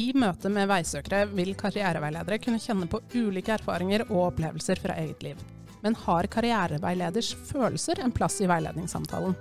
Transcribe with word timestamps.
I 0.00 0.12
møte 0.16 0.48
med 0.48 0.68
veisøkere 0.70 1.26
vil 1.34 1.50
karriereveiledere 1.58 2.38
kunne 2.40 2.60
kjenne 2.62 2.86
på 2.88 3.02
ulike 3.18 3.52
erfaringer 3.58 4.06
og 4.06 4.30
opplevelser 4.30 4.80
fra 4.80 4.94
eget 5.02 5.24
liv. 5.26 5.40
Men 5.84 5.96
har 6.06 6.28
karriereveileders 6.30 7.34
følelser 7.50 8.00
en 8.04 8.14
plass 8.14 8.38
i 8.40 8.48
veiledningssamtalen? 8.48 9.34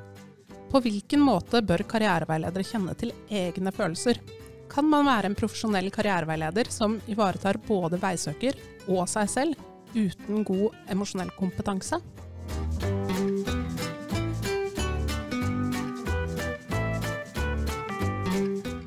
På 0.70 0.82
hvilken 0.84 1.24
måte 1.24 1.62
bør 1.66 1.86
karriereveiledere 1.94 2.68
kjenne 2.68 2.96
til 3.00 3.14
egne 3.30 3.72
følelser? 3.76 4.20
Kan 4.70 4.90
man 4.92 5.08
være 5.08 5.32
en 5.32 5.38
profesjonell 5.40 5.88
karriereveileder 5.96 6.70
som 6.74 7.00
ivaretar 7.10 7.62
både 7.68 8.02
veisøker 8.02 8.60
og 8.90 9.08
seg 9.10 9.32
selv, 9.32 9.64
uten 9.96 10.44
god 10.46 10.76
emosjonell 10.92 11.32
kompetanse? 11.40 12.02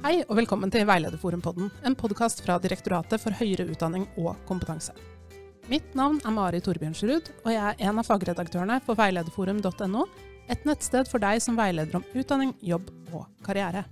Hei 0.03 0.17
og 0.25 0.35
velkommen 0.35 0.67
til 0.67 0.83
Veilederforumpodden, 0.83 1.69
en 1.87 1.95
podkast 1.95 2.41
fra 2.43 2.57
Direktoratet 2.59 3.23
for 3.23 3.37
høyere 3.39 3.69
utdanning 3.71 4.09
og 4.19 4.33
kompetanse. 4.49 4.91
Mitt 5.71 5.93
navn 5.95 6.17
er 6.27 6.35
Mari 6.35 6.59
Torbjørnsrud, 6.59 7.31
og 7.45 7.47
jeg 7.55 7.63
er 7.63 7.85
en 7.87 8.01
av 8.03 8.09
fagredaktørene 8.09 8.81
for 8.83 8.99
veilederforum.no, 8.99 10.03
et 10.51 10.67
nettsted 10.67 11.07
for 11.07 11.23
deg 11.23 11.39
som 11.45 11.55
veileder 11.55 12.01
om 12.01 12.09
utdanning, 12.19 12.51
jobb 12.59 12.91
og 13.13 13.29
karriere. 13.47 13.85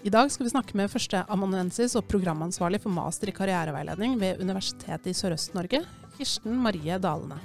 I 0.00 0.14
dag 0.16 0.32
skal 0.32 0.48
vi 0.48 0.54
snakke 0.56 0.80
med 0.80 0.88
førsteamanuensis 0.96 1.98
og 2.00 2.08
programansvarlig 2.08 2.80
for 2.86 2.96
master 2.96 3.28
i 3.28 3.36
karriereveiledning 3.36 4.16
ved 4.16 4.40
Universitetet 4.40 5.12
i 5.12 5.16
Sørøst-Norge, 5.20 5.84
Kirsten 6.16 6.56
Marie 6.64 6.96
Dalene. 6.96 7.36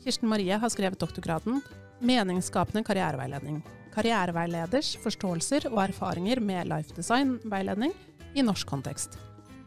Kirsten 0.00 0.32
Marie 0.32 0.56
har 0.56 0.72
skrevet 0.72 0.96
doktorgraden 0.96 1.60
'Meningsskapende 2.00 2.88
karriereveiledning', 2.88 3.60
karriereveileders 3.94 4.94
forståelser 5.02 5.68
og 5.70 5.80
erfaringer 5.86 6.42
med 6.42 6.68
life 6.70 6.94
design-veiledning 6.96 7.94
i 8.34 8.44
norsk 8.44 8.68
kontekst. 8.68 9.18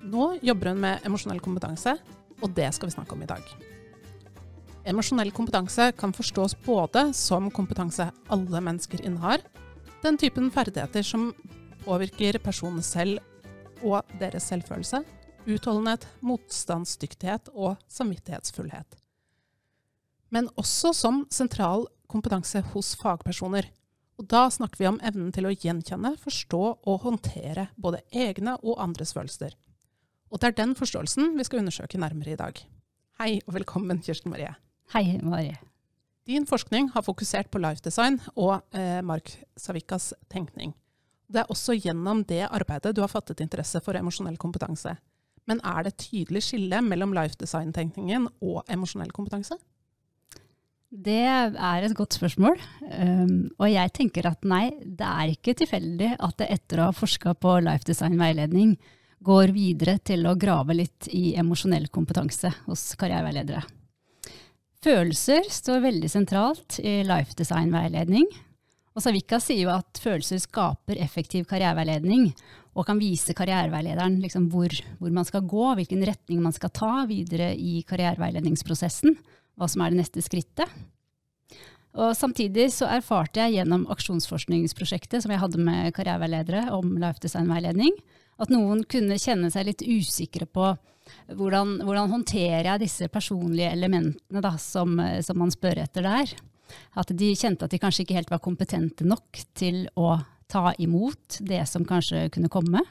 Nå 0.08 0.36
jobber 0.45 0.73
hun 0.73 0.84
med 0.84 1.08
emosjonell 1.08 1.42
kompetanse, 1.44 1.95
og 2.44 2.53
det 2.56 2.69
skal 2.75 2.89
vi 2.89 2.95
snakke 2.95 3.16
om 3.16 3.23
i 3.23 3.30
dag. 3.30 3.44
Emosjonell 4.88 5.34
kompetanse 5.36 5.89
kan 6.00 6.14
forstås 6.16 6.56
både 6.64 7.09
som 7.17 7.50
kompetanse 7.52 8.08
alle 8.31 8.61
mennesker 8.64 9.03
innehar, 9.03 9.42
den 10.03 10.19
typen 10.19 10.52
ferdigheter 10.53 11.03
som 11.03 11.31
påvirker 11.84 12.39
personene 12.44 12.86
selv 12.86 13.19
og 13.84 14.06
deres 14.22 14.47
selvfølelse, 14.47 15.02
utholdenhet, 15.47 16.06
motstandsdyktighet 16.22 17.52
og 17.56 17.75
samvittighetsfullhet. 17.91 18.97
Men 20.31 20.50
også 20.59 20.94
som 20.95 21.22
sentral 21.31 21.88
kompetanse 22.12 22.62
hos 22.73 22.94
fagpersoner, 23.00 23.67
og 24.17 24.25
da 24.31 24.47
snakker 24.49 24.81
vi 24.81 24.89
om 24.89 24.97
evnen 25.05 25.29
til 25.33 25.45
å 25.45 25.53
gjenkjenne, 25.53 26.15
forstå 26.21 26.61
og 26.89 27.03
håndtere 27.05 27.67
både 27.77 28.01
egne 28.09 28.55
og 28.63 28.79
andres 28.81 29.13
følelser. 29.13 29.53
Og 30.33 30.41
det 30.41 30.49
er 30.49 30.57
den 30.57 30.73
forståelsen 30.75 31.35
vi 31.37 31.45
skal 31.47 31.61
undersøke 31.61 32.01
nærmere 32.01 32.33
i 32.33 32.39
dag. 32.39 32.59
Hei 33.21 33.38
og 33.45 33.53
velkommen, 33.55 34.01
Kirsten 34.03 34.33
Marie. 34.33 34.55
Hei, 34.93 35.19
Marie. 35.21 35.59
Din 36.27 36.47
forskning 36.49 36.89
har 36.91 37.05
fokusert 37.05 37.51
på 37.53 37.61
life 37.61 37.83
design 37.85 38.17
og 38.35 38.59
eh, 38.75 38.99
Mark 39.05 39.31
Savikas 39.55 40.11
tenkning. 40.33 40.73
Det 41.27 41.43
er 41.43 41.53
også 41.53 41.77
gjennom 41.77 42.25
det 42.27 42.43
arbeidet 42.49 42.95
du 42.95 43.03
har 43.03 43.11
fattet 43.11 43.43
interesse 43.43 43.79
for 43.83 43.95
emosjonell 43.95 44.38
kompetanse. 44.41 44.95
Men 45.47 45.61
er 45.63 45.85
det 45.85 45.93
et 45.93 46.05
tydelig 46.09 46.43
skille 46.49 46.81
mellom 46.83 47.13
life 47.15 47.38
design-tenkningen 47.39 48.27
og 48.43 48.63
emosjonell 48.71 49.13
kompetanse? 49.15 49.55
Det 50.88 51.19
er 51.19 51.83
et 51.83 51.95
godt 51.95 52.16
spørsmål. 52.16 52.55
Um, 52.88 53.49
og 53.59 53.67
jeg 53.67 53.91
tenker 53.95 54.30
at 54.30 54.45
nei, 54.47 54.69
det 54.80 55.07
er 55.07 55.33
ikke 55.33 55.55
tilfeldig 55.59 56.13
at 56.16 56.38
det 56.39 56.47
etter 56.53 56.79
å 56.79 56.89
ha 56.89 56.95
forska 56.95 57.33
på 57.35 57.57
life 57.66 57.84
design-veiledning, 57.88 58.78
går 59.28 59.51
videre 59.51 59.97
til 60.00 60.23
å 60.29 60.38
grave 60.39 60.78
litt 60.78 61.09
i 61.12 61.34
emosjonell 61.35 61.89
kompetanse 61.91 62.53
hos 62.67 62.91
karriereveiledere. 63.01 63.66
Følelser 64.85 65.50
står 65.51 65.81
veldig 65.84 66.12
sentralt 66.13 66.78
i 66.79 67.01
life 67.03 67.35
design-veiledning. 67.35 68.29
Og 68.95 69.03
Savika 69.03 69.41
sier 69.44 69.66
jo 69.66 69.73
at 69.73 70.00
følelser 70.00 70.39
skaper 70.39 71.01
effektiv 71.03 71.50
karriereveiledning, 71.50 72.29
og 72.78 72.85
kan 72.88 73.01
vise 73.01 73.33
karriereveilederen 73.35 74.22
liksom 74.22 74.47
hvor, 74.53 74.72
hvor 75.01 75.12
man 75.12 75.25
skal 75.28 75.44
gå, 75.50 75.66
hvilken 75.81 76.06
retning 76.07 76.39
man 76.45 76.56
skal 76.56 76.72
ta 76.72 76.94
videre 77.09 77.51
i 77.57 77.81
karriereveiledningsprosessen 77.89 79.17
hva 79.57 79.68
som 79.69 79.84
er 79.84 79.94
det 79.94 80.01
neste 80.03 80.23
skrittet. 80.23 80.69
Og 81.97 82.13
samtidig 82.13 82.68
så 82.75 82.90
erfarte 82.94 83.41
jeg 83.41 83.57
gjennom 83.57 83.88
aksjonsforskningsprosjektet 83.94 85.23
som 85.23 85.34
jeg 85.34 85.41
hadde 85.41 85.62
med 85.62 85.95
karriereveiledere 85.97 86.68
om 86.75 86.94
life 87.01 87.22
design-veiledning, 87.23 87.95
at 88.38 88.53
noen 88.53 88.84
kunne 88.85 89.18
kjenne 89.18 89.50
seg 89.53 89.66
litt 89.72 89.81
usikre 89.81 90.45
på 90.45 90.75
hvordan, 91.34 91.79
hvordan 91.88 92.12
håndterer 92.12 92.68
jeg 92.69 92.84
disse 92.84 93.07
personlige 93.09 93.72
elementene 93.73 94.44
da, 94.44 94.53
som, 94.62 95.00
som 95.25 95.41
man 95.41 95.53
spør 95.53 95.81
etter 95.88 96.06
der. 96.06 96.35
At 97.00 97.13
de 97.18 97.31
kjente 97.39 97.66
at 97.66 97.74
de 97.74 97.79
kanskje 97.81 98.03
ikke 98.03 98.19
helt 98.19 98.34
var 98.34 98.44
kompetente 98.44 99.07
nok 99.07 99.41
til 99.57 99.85
å 99.97 100.19
ta 100.51 100.69
imot 100.78 101.39
det 101.47 101.63
som 101.72 101.88
kanskje 101.88 102.28
kunne 102.35 102.51
komme. 102.51 102.84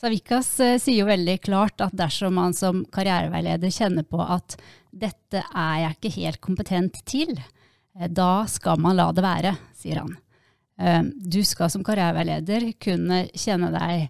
Savikas 0.00 0.48
eh, 0.60 0.78
sier 0.82 1.04
jo 1.04 1.08
veldig 1.08 1.36
klart 1.44 1.82
at 1.84 1.94
dersom 1.96 2.34
man 2.38 2.54
som 2.56 2.82
karriereveileder 2.92 3.70
kjenner 3.72 4.06
på 4.06 4.18
at 4.20 4.56
dette 4.90 5.44
er 5.44 5.76
jeg 5.84 5.96
ikke 5.96 6.14
helt 6.16 6.40
kompetent 6.42 6.98
til, 7.06 7.30
eh, 7.38 8.10
da 8.10 8.44
skal 8.50 8.80
man 8.82 8.98
la 8.98 9.10
det 9.14 9.24
være, 9.24 9.54
sier 9.78 10.02
han. 10.02 10.16
Eh, 10.78 11.02
du 11.06 11.40
skal 11.46 11.70
som 11.70 11.86
karriereveileder 11.86 12.72
kunne 12.82 13.24
kjenne 13.38 13.70
deg 13.74 14.08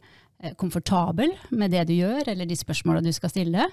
komfortabel 0.60 1.30
med 1.56 1.72
det 1.72 1.86
du 1.88 1.94
gjør, 1.94 2.26
eller 2.32 2.48
de 2.48 2.56
spørsmåla 2.58 3.00
du 3.00 3.12
skal 3.16 3.30
stille. 3.32 3.64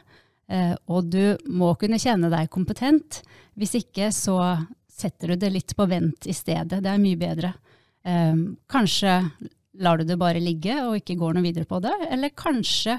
Og 0.87 1.07
du 1.11 1.35
må 1.51 1.73
kunne 1.79 1.99
kjenne 1.99 2.29
deg 2.31 2.47
kompetent. 2.53 3.17
Hvis 3.59 3.73
ikke 3.81 4.07
så 4.15 4.37
setter 4.87 5.33
du 5.33 5.41
det 5.41 5.49
litt 5.51 5.73
på 5.75 5.87
vent 5.89 6.29
i 6.31 6.35
stedet. 6.35 6.79
Det 6.79 6.87
er 6.87 7.01
mye 7.01 7.19
bedre. 7.19 7.51
Kanskje 8.71 9.17
lar 9.79 9.99
du 9.99 10.07
det 10.07 10.19
bare 10.19 10.41
ligge 10.43 10.75
og 10.83 10.97
ikke 10.99 11.17
går 11.19 11.35
noe 11.35 11.45
videre 11.45 11.67
på 11.69 11.79
det, 11.83 11.93
eller 12.11 12.33
kanskje 12.35 12.97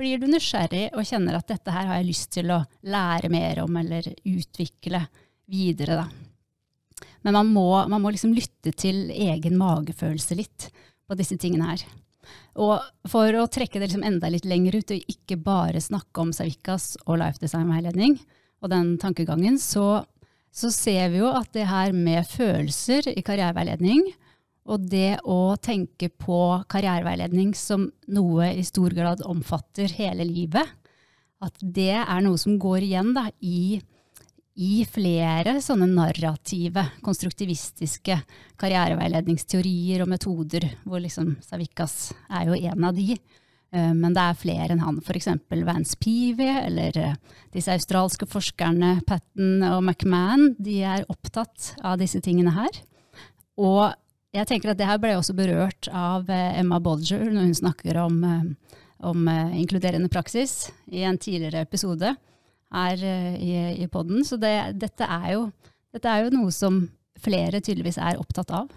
blir 0.00 0.20
du 0.20 0.26
nysgjerrig 0.30 0.90
og 0.96 1.06
kjenner 1.06 1.36
at 1.36 1.48
dette 1.50 1.72
her 1.74 1.88
har 1.88 2.00
jeg 2.00 2.08
lyst 2.08 2.30
til 2.36 2.52
å 2.54 2.62
lære 2.88 3.30
mer 3.32 3.62
om 3.64 3.76
eller 3.80 4.06
utvikle 4.28 5.02
videre. 5.50 6.00
Da. 6.00 7.08
Men 7.26 7.36
man 7.36 7.50
må, 7.52 7.68
man 7.90 8.02
må 8.02 8.12
liksom 8.14 8.32
lytte 8.36 8.72
til 8.72 9.10
egen 9.12 9.58
magefølelse 9.60 10.38
litt 10.38 10.70
på 11.08 11.18
disse 11.18 11.36
tingene 11.40 11.72
her. 11.72 11.84
Og 12.60 13.10
for 13.10 13.34
å 13.36 13.48
trekke 13.50 13.78
det 13.78 13.88
liksom 13.88 14.06
enda 14.06 14.30
litt 14.32 14.46
lenger 14.48 14.78
ut, 14.80 14.94
og 14.94 15.12
ikke 15.12 15.38
bare 15.42 15.82
snakke 15.82 16.22
om 16.22 16.32
Savikas 16.34 16.94
og 17.06 17.20
Life 17.20 17.42
Design-veiledning 17.42 18.16
og 18.60 18.72
den 18.72 18.94
tankegangen, 19.00 19.58
så, 19.60 20.02
så 20.52 20.72
ser 20.74 21.12
vi 21.12 21.22
jo 21.22 21.30
at 21.32 21.52
det 21.56 21.68
her 21.70 21.94
med 21.96 22.28
følelser 22.28 23.10
i 23.12 23.24
karriereveiledning 23.26 24.04
og 24.68 24.84
det 24.92 25.20
å 25.24 25.56
tenke 25.62 26.10
på 26.12 26.40
karriereveiledning 26.70 27.54
som 27.56 27.88
noe 28.12 28.52
i 28.52 28.64
stor 28.66 28.92
grad 28.96 29.22
omfatter 29.26 29.92
hele 29.96 30.26
livet, 30.28 30.68
at 31.40 31.56
det 31.62 31.94
er 31.96 32.20
noe 32.24 32.38
som 32.40 32.58
går 32.60 32.84
igjen 32.84 33.14
da, 33.16 33.24
i, 33.40 33.80
i, 34.60 34.84
flere 34.84 35.56
sånne 35.64 35.88
narrative, 35.88 36.84
konstruktivistiske 37.06 38.18
karriereveiledningsteorier 38.60 40.04
og 40.04 40.10
metoder, 40.12 40.68
hvor 40.84 41.00
liksom 41.00 41.38
Savikas 41.44 42.12
er 42.28 42.50
jo 42.50 42.58
en 42.60 42.90
av 42.90 42.98
de. 42.98 43.16
Eh, 43.72 43.92
men 43.96 44.12
det 44.12 44.26
er 44.26 44.38
flere 44.38 44.74
enn 44.74 44.84
han, 44.84 45.00
f.eks. 45.00 45.30
Vance 45.64 45.96
Peavy 46.02 46.50
eller 46.50 47.00
eh, 47.00 47.16
disse 47.54 47.72
australske 47.72 48.28
forskerne 48.28 48.98
Patten 49.08 49.64
og 49.70 49.80
McMahon. 49.80 50.52
De 50.60 50.82
er 50.84 51.08
opptatt 51.08 51.72
av 51.80 51.96
disse 52.02 52.20
tingene 52.24 52.52
her. 52.58 52.82
Og 53.60 53.88
jeg 54.34 54.46
tenker 54.46 54.70
at 54.70 54.78
det 54.78 54.86
her 54.86 55.00
ble 55.02 55.16
også 55.18 55.34
berørt 55.36 55.88
av 55.90 56.28
eh, 56.30 56.58
Emma 56.60 56.78
Bolger 56.82 57.26
når 57.32 57.48
hun 57.48 57.56
snakker 57.58 57.98
om, 57.98 58.20
eh, 58.26 58.76
om 59.06 59.30
eh, 59.30 59.56
inkluderende 59.62 60.10
praksis 60.12 60.70
i 60.86 61.02
en 61.06 61.18
tidligere 61.18 61.64
episode 61.66 62.14
her 62.70 63.00
i, 63.02 63.54
i 63.82 63.88
poden. 63.90 64.22
Så 64.22 64.38
det, 64.38 64.54
dette, 64.78 65.02
er 65.02 65.32
jo, 65.34 65.48
dette, 65.90 66.06
er 66.06 66.22
jo, 66.28 66.36
noe 66.36 66.52
som 66.54 66.84
flere 67.18 67.58
tydeligvis 67.58 67.98
er 67.98 68.20
opptatt 68.20 68.52
av. 68.54 68.70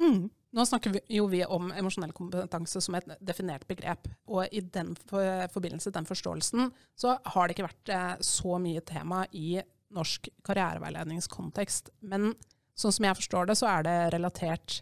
Mm. 0.00 0.30
Nå 0.54 0.64
snakker 0.64 0.94
vi 0.94 1.02
jo 1.12 1.26
vi 1.28 1.42
om 1.44 1.68
emosjonell 1.74 2.14
kompetanse 2.16 2.80
som 2.80 2.96
et 2.96 3.10
definert 3.20 3.66
begrep. 3.68 4.08
Og 4.32 4.48
i 4.48 4.62
den 4.64 4.94
for, 5.10 5.44
forbindelse, 5.52 5.92
den 5.92 6.08
forståelsen, 6.08 6.72
så 6.96 7.18
har 7.34 7.44
det 7.44 7.58
ikke 7.58 7.68
vært 7.68 8.24
så 8.24 8.56
mye 8.62 8.80
tema 8.88 9.26
i 9.36 9.58
norsk 9.92 10.32
karriereveiledningskontekst. 10.48 11.92
Men 12.08 12.32
Sånn 12.74 12.94
som 12.94 13.06
jeg 13.06 13.18
forstår 13.20 13.48
det, 13.50 13.56
så 13.60 13.68
er 13.70 13.86
det 13.86 13.98
relatert 14.16 14.80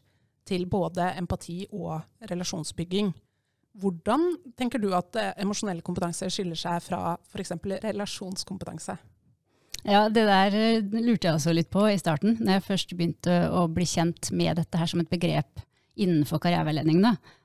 til 0.48 0.64
både 0.70 1.12
empati 1.20 1.62
og 1.70 2.00
relasjonsbygging. 2.30 3.12
Hvordan 3.80 4.24
tenker 4.58 4.80
du 4.82 4.90
at 4.96 5.16
eh, 5.16 5.32
emosjonell 5.40 5.80
kompetanse 5.84 6.28
skiller 6.32 6.58
seg 6.58 6.82
fra 6.84 7.16
f.eks. 7.32 7.54
relasjonskompetanse? 7.84 8.98
Ja, 9.82 10.08
Det 10.12 10.24
der 10.28 10.56
eh, 10.58 10.82
lurte 11.00 11.28
jeg 11.28 11.36
også 11.38 11.54
litt 11.56 11.70
på 11.72 11.86
i 11.88 11.98
starten, 12.00 12.36
når 12.40 12.58
jeg 12.58 12.66
først 12.68 12.96
begynte 12.96 13.38
å 13.48 13.64
bli 13.72 13.86
kjent 13.88 14.32
med 14.36 14.60
dette 14.60 14.78
her 14.80 14.90
som 14.90 15.00
et 15.02 15.12
begrep 15.12 15.64
innenfor 15.96 16.40
karriereveiledning. 16.42 17.02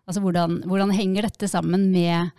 Altså 0.08 0.24
hvordan, 0.24 0.62
hvordan 0.68 0.94
henger 0.96 1.28
dette 1.28 1.50
sammen 1.52 1.90
med 1.92 2.32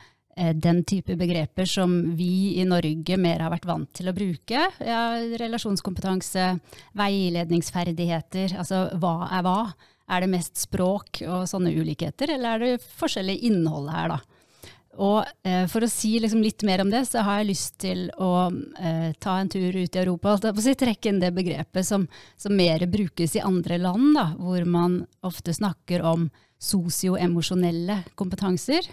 den 0.55 0.85
type 0.87 1.17
begreper 1.19 1.67
som 1.69 1.95
vi 2.17 2.61
i 2.61 2.65
Norge 2.69 3.19
mer 3.21 3.43
har 3.45 3.53
vært 3.53 3.69
vant 3.69 3.91
til 3.97 4.11
å 4.11 4.15
bruke? 4.17 4.69
Ja, 4.79 5.03
relasjonskompetanse, 5.41 6.51
veiledningsferdigheter, 6.99 8.57
altså 8.61 8.87
hva 9.03 9.31
er 9.35 9.47
hva? 9.47 9.61
Er 10.09 10.25
det 10.25 10.31
mest 10.33 10.57
språk 10.57 11.21
og 11.27 11.45
sånne 11.51 11.75
ulikheter, 11.77 12.31
eller 12.33 12.55
er 12.55 12.65
det 12.65 12.91
forskjellig 13.01 13.41
innhold 13.51 13.91
her, 13.93 14.15
da? 14.15 14.39
Og 14.99 15.23
eh, 15.47 15.65
for 15.71 15.85
å 15.85 15.91
si 15.91 16.17
liksom 16.19 16.41
litt 16.43 16.65
mer 16.67 16.83
om 16.83 16.91
det, 16.91 17.05
så 17.07 17.23
har 17.23 17.41
jeg 17.41 17.51
lyst 17.53 17.77
til 17.85 18.09
å 18.19 18.49
eh, 18.51 19.13
ta 19.23 19.37
en 19.39 19.51
tur 19.51 19.77
ut 19.77 19.95
i 19.95 20.01
Europa. 20.01 20.35
og 20.35 20.63
si, 20.65 20.75
trekke 20.75 21.13
inn 21.13 21.21
det 21.23 21.31
begrepet 21.37 21.87
som, 21.87 22.09
som 22.37 22.57
mer 22.57 22.83
brukes 22.91 23.37
i 23.39 23.45
andre 23.45 23.79
land, 23.79 24.11
da, 24.17 24.27
hvor 24.41 24.67
man 24.67 25.03
ofte 25.27 25.55
snakker 25.55 26.03
om 26.03 26.27
sosioemosjonelle 26.59 28.01
kompetanser. 28.19 28.89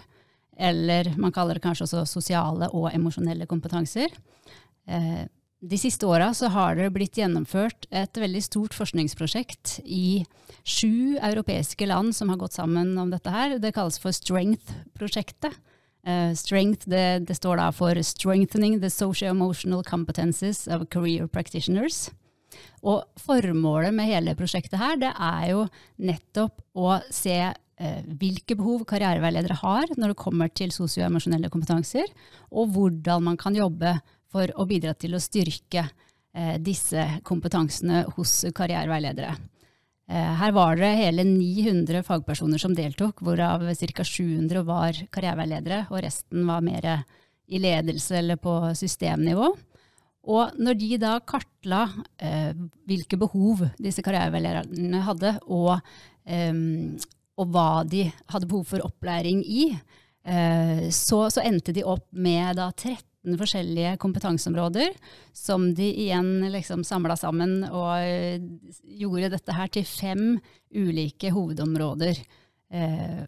Eller 0.56 1.12
man 1.20 1.32
kaller 1.32 1.58
det 1.58 1.64
kanskje 1.66 1.84
også 1.86 2.04
sosiale 2.08 2.70
og 2.72 2.88
emosjonelle 2.94 3.48
kompetanser. 3.48 4.12
Eh, 4.88 5.26
de 5.66 5.78
siste 5.80 6.06
åra 6.06 6.30
har 6.52 6.76
det 6.76 6.90
blitt 6.94 7.16
gjennomført 7.18 7.88
et 7.90 8.18
veldig 8.20 8.42
stort 8.44 8.74
forskningsprosjekt 8.76 9.80
i 9.84 10.24
sju 10.62 11.16
europeiske 11.16 11.88
land 11.88 12.14
som 12.14 12.28
har 12.28 12.38
gått 12.40 12.56
sammen 12.58 12.92
om 12.98 13.10
dette 13.10 13.32
her. 13.32 13.58
Det 13.58 13.72
kalles 13.74 13.98
for 13.98 14.12
Strength-prosjektet. 14.12 15.56
Uh, 16.06 16.30
strength, 16.38 16.86
det, 16.86 17.26
det, 17.26 17.34
står 17.34 17.56
da 17.58 17.72
for 17.74 17.98
'Strengthening 17.98 18.78
the 18.78 18.86
Socio-Emotional 18.86 19.82
Competences 19.82 20.68
of 20.68 20.86
Career 20.88 21.26
Practitioners'. 21.26 22.12
Og 22.86 23.02
formålet 23.18 23.94
med 23.94 24.06
hele 24.06 24.36
prosjektet 24.38 24.78
her, 24.78 24.94
det 24.96 25.10
er 25.10 25.50
jo 25.50 25.64
nettopp 25.98 26.62
å 26.78 27.00
se 27.10 27.40
hvilke 27.76 28.56
behov 28.56 28.86
karriereveiledere 28.88 29.58
har 29.60 29.90
når 30.00 30.14
det 30.14 30.20
kommer 30.22 30.48
til 30.48 30.70
sosioemosjonelle 30.72 31.50
kompetanser, 31.52 32.08
og 32.48 32.70
hvordan 32.72 33.26
man 33.26 33.36
kan 33.36 33.56
jobbe 33.58 33.98
for 34.32 34.48
å 34.56 34.64
bidra 34.64 34.94
til 34.96 35.12
å 35.16 35.20
styrke 35.20 35.84
uh, 35.84 36.56
disse 36.56 37.04
kompetansene 37.28 38.06
hos 38.16 38.38
karriereveiledere. 38.56 39.34
Eh, 40.06 40.32
her 40.38 40.52
var 40.54 40.78
det 40.78 40.92
hele 41.00 41.24
900 41.26 42.04
fagpersoner 42.06 42.62
som 42.62 42.74
deltok, 42.76 43.22
hvorav 43.26 43.64
ca. 43.74 44.04
700 44.06 44.62
var 44.66 44.98
karriereveiledere, 45.10 45.86
og 45.90 46.04
resten 46.04 46.46
var 46.46 46.62
mer 46.62 46.86
i 47.46 47.58
ledelse 47.62 48.20
eller 48.20 48.38
på 48.38 48.54
systemnivå. 48.78 49.50
Og 50.26 50.54
når 50.58 50.78
de 50.78 50.98
da 51.02 51.16
kartla 51.22 51.84
eh, 52.18 52.52
hvilke 52.86 53.18
behov 53.18 53.64
disse 53.82 54.02
karriereveilederne 54.06 55.02
hadde, 55.06 55.36
og, 55.46 55.74
eh, 56.26 56.54
og, 57.36 57.50
hva 57.52 57.84
de 57.88 58.06
hadde 58.32 58.48
behov 58.48 58.66
for 58.70 58.84
opplæring 58.86 59.42
i, 59.44 59.68
eh, 60.24 60.88
så, 60.94 61.26
så, 61.32 61.44
endte 61.44 61.74
de 61.76 61.84
opp 61.84 62.06
med 62.12 62.56
da 62.60 62.70
13 62.72 63.36
forskjellige 63.40 63.96
kompetanseområder 64.02 64.94
som 65.34 65.68
de 65.74 65.88
igjen 66.06 66.46
liksom 66.52 66.84
samla 66.86 67.16
sammen 67.18 67.58
og 67.68 67.92
eh, 67.98 68.40
gjorde 69.02 69.34
dette 69.34 69.56
her 69.56 69.72
til 69.74 69.86
fem 69.88 70.24
ulike 70.76 71.32
hovedområder. 71.34 72.22
Eh, 72.72 73.24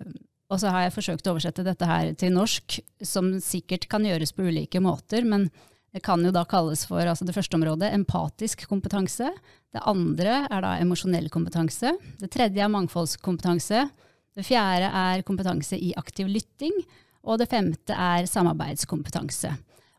og 0.48 0.60
så 0.62 0.72
har 0.72 0.86
jeg 0.86 0.94
forsøkt 0.96 1.28
å 1.28 1.34
oversette 1.34 1.66
dette 1.66 1.88
her 1.88 2.14
til 2.16 2.32
norsk, 2.32 2.78
som 3.04 3.34
sikkert 3.44 3.84
kan 3.92 4.06
gjøres 4.06 4.32
på 4.32 4.46
ulike 4.48 4.80
måter. 4.80 5.26
men 5.28 5.50
det 5.98 6.04
kan 6.06 6.22
jo 6.22 6.30
da 6.30 6.44
kalles 6.46 6.84
for 6.86 7.02
altså 7.02 7.26
det 7.26 7.34
første 7.34 7.58
området 7.58 7.88
empatisk 7.90 8.68
kompetanse. 8.70 9.32
Det 9.74 9.80
andre 9.82 10.44
er 10.46 10.62
da 10.62 10.76
emosjonell 10.78 11.26
kompetanse. 11.34 11.90
Det 12.20 12.28
tredje 12.30 12.62
er 12.62 12.70
mangfoldskompetanse. 12.70 13.80
Det 14.38 14.44
fjerde 14.46 14.92
er 14.94 15.24
kompetanse 15.26 15.74
i 15.74 15.90
aktiv 15.98 16.30
lytting. 16.30 16.76
Og 17.26 17.40
det 17.42 17.48
femte 17.50 17.96
er 17.98 18.30
samarbeidskompetanse. 18.30 19.50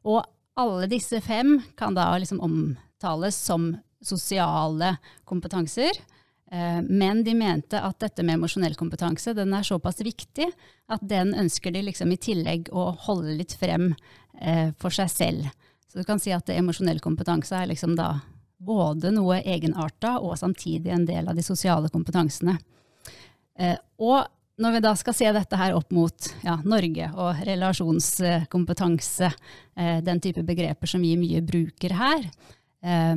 Og 0.07 0.24
alle 0.56 0.88
disse 0.88 1.19
fem 1.19 1.57
kan 1.75 2.00
da 2.00 2.07
liksom 2.16 2.40
omtales 2.48 3.36
som 3.36 3.74
sosiale 4.00 4.96
kompetanser. 5.28 6.00
Eh, 6.48 6.80
men 6.88 7.25
de 7.28 7.36
mente 7.36 7.84
at 7.84 8.00
dette 8.00 8.24
med 8.24 8.40
emosjonell 8.40 8.80
kompetanse 8.80 9.36
den 9.36 9.51
er 9.51 9.68
såpass 9.68 10.00
viktig 10.00 10.48
at 10.88 11.04
den 11.04 11.36
ønsker 11.36 11.75
de 11.75 11.84
liksom 11.92 12.16
i 12.16 12.24
tillegg 12.24 12.72
å 12.72 12.94
holde 13.04 13.36
litt 13.44 13.60
frem 13.60 13.92
eh, 14.40 14.72
for 14.80 14.96
seg 14.96 15.12
selv. 15.12 15.51
Så 15.89 16.00
du 16.00 16.06
kan 16.06 16.19
si 16.21 16.33
at 16.33 16.50
emosjonell 16.53 17.00
kompetanse 17.01 17.57
er 17.57 17.71
liksom 17.71 17.95
da 17.97 18.19
både 18.59 19.12
noe 19.15 19.39
egenarta 19.41 20.18
og 20.19 20.38
samtidig 20.38 20.91
en 20.94 21.07
del 21.07 21.30
av 21.31 21.38
de 21.38 21.45
sosiale 21.45 21.89
kompetansene. 21.89 22.57
Eh, 23.59 23.77
og 23.97 24.27
når 24.59 24.75
vi 24.75 24.81
da 24.83 24.91
skal 25.00 25.15
se 25.15 25.30
dette 25.33 25.59
her 25.59 25.75
opp 25.77 25.94
mot 25.95 26.31
ja, 26.44 26.57
Norge 26.68 27.07
og 27.15 27.44
relasjonskompetanse, 27.47 29.31
eh, 29.80 30.01
den 30.03 30.19
type 30.21 30.44
begreper 30.45 30.91
som 30.91 31.01
vi 31.01 31.15
mye 31.19 31.41
bruker 31.47 31.95
her, 31.95 32.27
eh, 32.83 33.15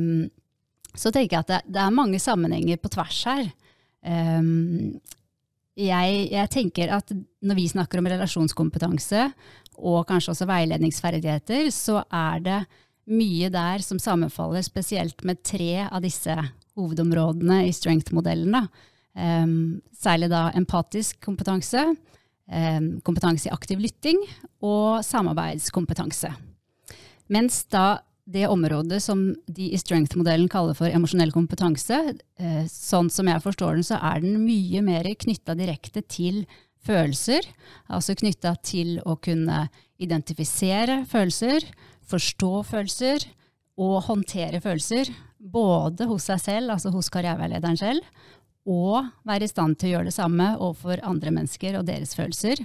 så 0.93 1.11
tenker 1.11 1.35
jeg 1.35 1.43
at 1.43 1.51
det, 1.51 1.61
det, 1.75 1.81
er 1.83 1.99
mange 1.99 2.21
sammenhenger 2.21 2.79
på 2.79 2.91
tvers 2.93 3.19
her. 3.27 3.51
Jeg, 5.73 6.27
jeg, 6.29 6.49
tenker 6.53 6.91
at 6.93 7.09
når 7.41 7.57
vi 7.57 7.67
snakker 7.71 7.97
om 7.97 8.07
relasjonskompetanse, 8.11 9.25
og 9.81 10.05
kanskje 10.05 10.35
også 10.35 10.47
veiledningsferdigheter, 10.49 11.69
så 11.73 12.03
er 12.13 12.43
det 12.45 12.59
mye 13.09 13.49
der 13.51 13.81
som 13.83 13.99
sammenfaller 13.99 14.63
spesielt 14.63 15.25
med 15.25 15.41
tre 15.43 15.87
av 15.89 16.03
disse 16.05 16.35
hovedområdene 16.77 17.63
i 17.67 17.73
strength-modellen. 17.73 18.67
Um, 19.13 19.81
særlig 19.97 20.29
da 20.31 20.47
empatisk 20.57 21.19
kompetanse, 21.25 21.83
um, 21.89 22.87
kompetanse 23.05 23.49
i 23.49 23.53
aktiv 23.53 23.81
lytting 23.81 24.21
og 24.63 25.01
samarbeidskompetanse. 25.05 26.31
Mens 27.33 27.63
da 27.73 28.03
det 28.25 28.45
området 28.47 29.01
som 29.03 29.25
de 29.51 29.69
i 29.75 29.79
Strength-modellen 29.79 30.47
kaller 30.51 30.77
for 30.77 30.87
emosjonell 30.87 31.33
kompetanse, 31.35 31.97
uh, 32.39 32.63
sånn 32.71 33.09
som 33.11 33.27
jeg 33.27 33.43
forstår 33.43 33.79
den, 33.79 33.87
så 33.87 33.99
er 33.99 34.23
den 34.23 34.37
mye 34.45 34.83
mer 34.85 35.09
knytta 35.25 35.57
direkte 35.59 36.05
til 36.07 36.43
følelser. 36.83 37.47
Altså 37.91 38.15
knytta 38.19 38.55
til 38.63 38.97
å 39.07 39.17
kunne 39.23 39.65
identifisere 40.03 41.03
følelser, 41.09 41.65
forstå 42.07 42.53
følelser 42.67 43.27
og 43.81 44.03
håndtere 44.07 44.61
følelser. 44.63 45.11
Både 45.39 46.07
hos 46.07 46.29
seg 46.29 46.39
selv, 46.39 46.73
altså 46.75 46.91
hos 46.93 47.11
karriereveilederen 47.11 47.79
selv, 47.79 48.05
og 48.63 49.09
være 49.27 49.47
i 49.47 49.51
stand 49.51 49.75
til 49.75 49.89
å 49.89 49.95
gjøre 49.97 50.07
det 50.07 50.15
samme 50.15 50.53
overfor 50.55 51.03
andre 51.03 51.33
mennesker 51.35 51.75
og 51.79 51.87
deres 51.89 52.15
følelser. 52.15 52.63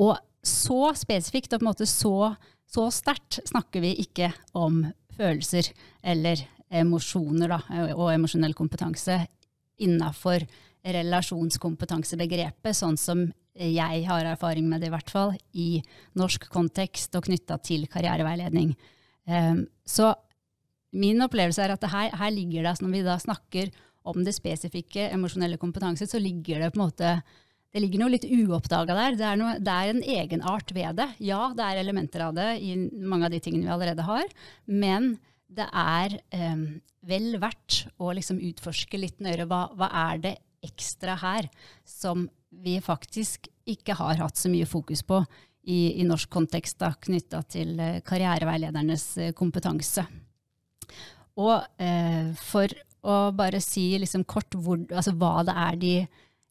Og 0.00 0.16
så 0.46 0.92
spesifikt 0.96 1.52
og 1.52 1.60
på 1.60 1.66
en 1.66 1.70
måte 1.72 1.88
så, 1.90 2.32
så 2.66 2.88
sterkt 2.94 3.40
snakker 3.46 3.82
vi 3.84 3.94
ikke 4.02 4.32
om 4.58 4.82
følelser 5.16 5.70
eller 6.02 6.42
emosjoner 6.72 7.52
da, 7.54 7.60
og 7.94 8.10
emosjonell 8.12 8.56
kompetanse 8.58 9.20
innafor 9.82 10.44
relasjonskompetansebegrepet, 10.86 12.76
sånn 12.76 12.98
som 13.00 13.24
jeg 13.56 14.04
har 14.06 14.28
erfaring 14.28 14.66
med 14.68 14.82
det, 14.82 14.90
i 14.90 14.94
hvert 14.94 15.10
fall, 15.10 15.32
i 15.56 15.80
norsk 16.18 16.48
kontekst 16.52 17.14
og 17.16 17.26
knytta 17.28 17.58
til 17.64 17.86
karriereveiledning. 17.90 18.74
Um, 19.26 19.64
så 19.86 20.12
min 20.96 21.20
opplevelse 21.24 21.64
er 21.64 21.74
at 21.74 21.86
her, 21.90 22.12
her, 22.16 22.32
ligger 22.32 22.66
det, 22.66 22.76
når 22.82 22.92
vi 22.92 23.02
da 23.06 23.16
snakker 23.20 23.72
om 24.06 24.22
det 24.24 24.36
spesifikke 24.36 25.08
emosjonelle 25.10 25.58
kompetanse, 25.58 26.06
så 26.06 26.20
ligger 26.22 26.62
det 26.62 26.72
på 26.74 26.78
en 26.78 26.84
måte 26.84 27.14
det 27.76 27.82
ligger 27.84 28.00
noe 28.00 28.14
litt 28.14 28.24
uoppdaga 28.24 28.94
der. 28.96 29.16
Det 29.20 29.24
er, 29.28 29.36
noe, 29.36 29.56
det 29.60 29.72
er 29.72 29.90
en 29.92 29.98
egenart 30.00 30.70
ved 30.72 30.96
det. 30.96 31.10
Ja, 31.20 31.50
det 31.52 31.64
er 31.66 31.80
elementer 31.82 32.24
av 32.24 32.32
det 32.38 32.54
i 32.64 32.72
mange 33.04 33.28
av 33.28 33.34
de 33.34 33.40
tingene 33.44 33.68
vi 33.68 33.74
allerede 33.74 34.06
har, 34.06 34.30
men 34.64 35.18
det 35.52 35.66
er 35.68 36.16
eh, 36.32 36.62
vel 37.06 37.36
verdt 37.42 37.84
å 38.00 38.14
liksom 38.16 38.40
utforske 38.48 38.98
litt 38.98 39.20
nøyere 39.20 39.44
hva, 39.50 39.66
hva 39.76 39.90
er 40.08 40.24
det 40.24 40.34
ekstra 40.64 41.18
her 41.20 41.50
som 41.84 42.24
vi 42.48 42.78
faktisk 42.80 43.50
ikke 43.68 43.98
har 43.98 44.18
hatt 44.22 44.40
så 44.40 44.48
mye 44.48 44.66
fokus 44.68 45.04
på 45.06 45.20
i, 45.68 46.00
i 46.00 46.06
norsk 46.06 46.30
kontekst 46.32 46.80
knytta 46.80 47.42
til 47.50 47.76
eh, 47.76 48.00
karriereveiledernes 48.06 49.06
eh, 49.20 49.32
kompetanse. 49.36 50.06
Og 51.36 51.60
eh, 51.82 52.32
for 52.40 52.72
å 53.06 53.16
bare 53.36 53.60
si 53.62 53.90
liksom 54.00 54.24
kort 54.24 54.56
hvor, 54.56 54.80
altså 54.88 55.12
hva 55.18 55.42
det 55.46 55.56
er 55.68 55.82
de 55.82 55.96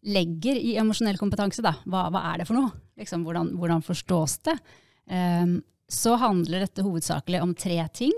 legger 0.05 0.57
i 0.59 0.75
emosjonell 0.79 1.17
kompetanse. 1.19 1.63
Da. 1.65 1.75
Hva, 1.89 2.07
hva, 2.13 2.21
er 2.31 2.41
det 2.41 2.49
for 2.49 2.59
noe? 2.59 2.71
Liksom, 2.99 3.25
hvordan, 3.25 3.53
hvordan, 3.59 3.83
forstås 3.85 4.37
det? 4.47 4.55
Um, 5.09 5.59
så 5.91 6.15
handler 6.21 6.65
dette 6.65 6.85
hovedsakelig 6.85 7.41
om 7.43 7.53
tre 7.57 7.79
ting. 7.93 8.13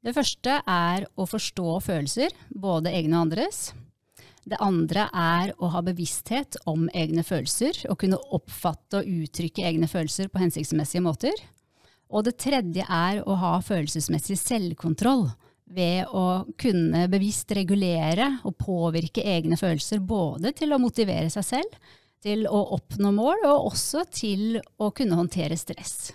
Det 0.00 0.14
første 0.16 0.56
er 0.64 1.04
å 1.20 1.26
forstå 1.28 1.76
følelser, 1.84 2.34
både 2.50 2.92
egne 2.96 3.18
og 3.18 3.28
andres. 3.28 3.70
Det 4.48 4.58
andre 4.64 5.04
er 5.12 5.52
å 5.60 5.68
ha 5.74 5.82
bevissthet 5.84 6.56
om 6.70 6.88
egne 6.96 7.22
følelser, 7.26 7.76
og 7.92 8.00
kunne 8.00 8.20
oppfatte 8.32 9.02
og 9.02 9.10
uttrykke 9.26 9.66
egne 9.68 9.90
følelser 9.90 10.30
på 10.32 10.40
hensiktsmessige 10.40 11.04
måter. 11.04 11.44
Og 12.10 12.24
det 12.26 12.38
tredje 12.42 12.86
er 12.88 13.20
å 13.22 13.36
ha 13.38 13.52
følelsesmessig 13.62 14.38
selvkontroll 14.40 15.28
ved 15.70 16.10
å 16.16 16.44
kunne 16.58 17.04
bevisst 17.10 17.52
regulere 17.54 18.26
og 18.48 18.56
påvirke 18.58 19.22
egne 19.22 19.58
følelser, 19.60 20.02
både 20.02 20.52
til 20.58 20.74
å 20.74 20.80
motivere 20.82 21.30
seg 21.32 21.46
selv, 21.46 21.76
til 22.20 22.44
å 22.50 22.58
oppnå 22.76 23.12
mål, 23.16 23.46
og 23.48 23.70
også 23.70 24.04
til 24.12 24.58
å 24.82 24.90
kunne 24.96 25.16
håndtere 25.16 25.56
stress. 25.56 26.10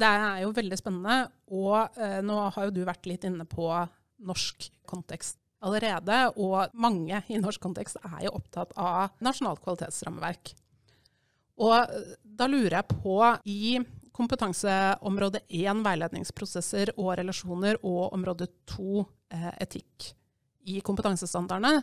Det 0.00 0.06
er 0.06 0.44
jo 0.44 0.54
veldig 0.56 0.78
spennende, 0.78 1.26
og 1.52 1.98
eh, 1.98 2.20
nå 2.24 2.38
har 2.54 2.68
jo 2.68 2.74
du 2.78 2.84
vært 2.86 3.08
litt 3.10 3.26
inne 3.28 3.44
på 3.48 3.66
norsk 4.24 4.70
kontekst 4.88 5.40
allerede. 5.60 6.22
Og 6.40 6.72
mange 6.78 7.22
i 7.28 7.40
norsk 7.40 7.60
kontekst 7.62 8.00
er 8.00 8.26
jo 8.26 8.36
opptatt 8.38 8.72
av 8.80 9.16
nasjonalt 9.24 9.62
kvalitetsrammeverk. 9.64 10.54
Og 11.60 11.76
eh, 11.76 12.14
da 12.22 12.48
lurer 12.48 12.78
jeg 12.80 13.00
på, 13.02 13.18
i 13.44 13.80
kompetanseområde 14.20 15.42
1 15.48 15.82
veiledningsprosesser 15.86 16.94
og 16.98 17.14
relasjoner 17.20 17.80
og 17.80 18.12
område 18.14 18.50
2 18.70 19.04
eh, 19.32 19.50
etikk 19.64 20.12
i 20.70 20.80
kompetansestandardene, 20.84 21.80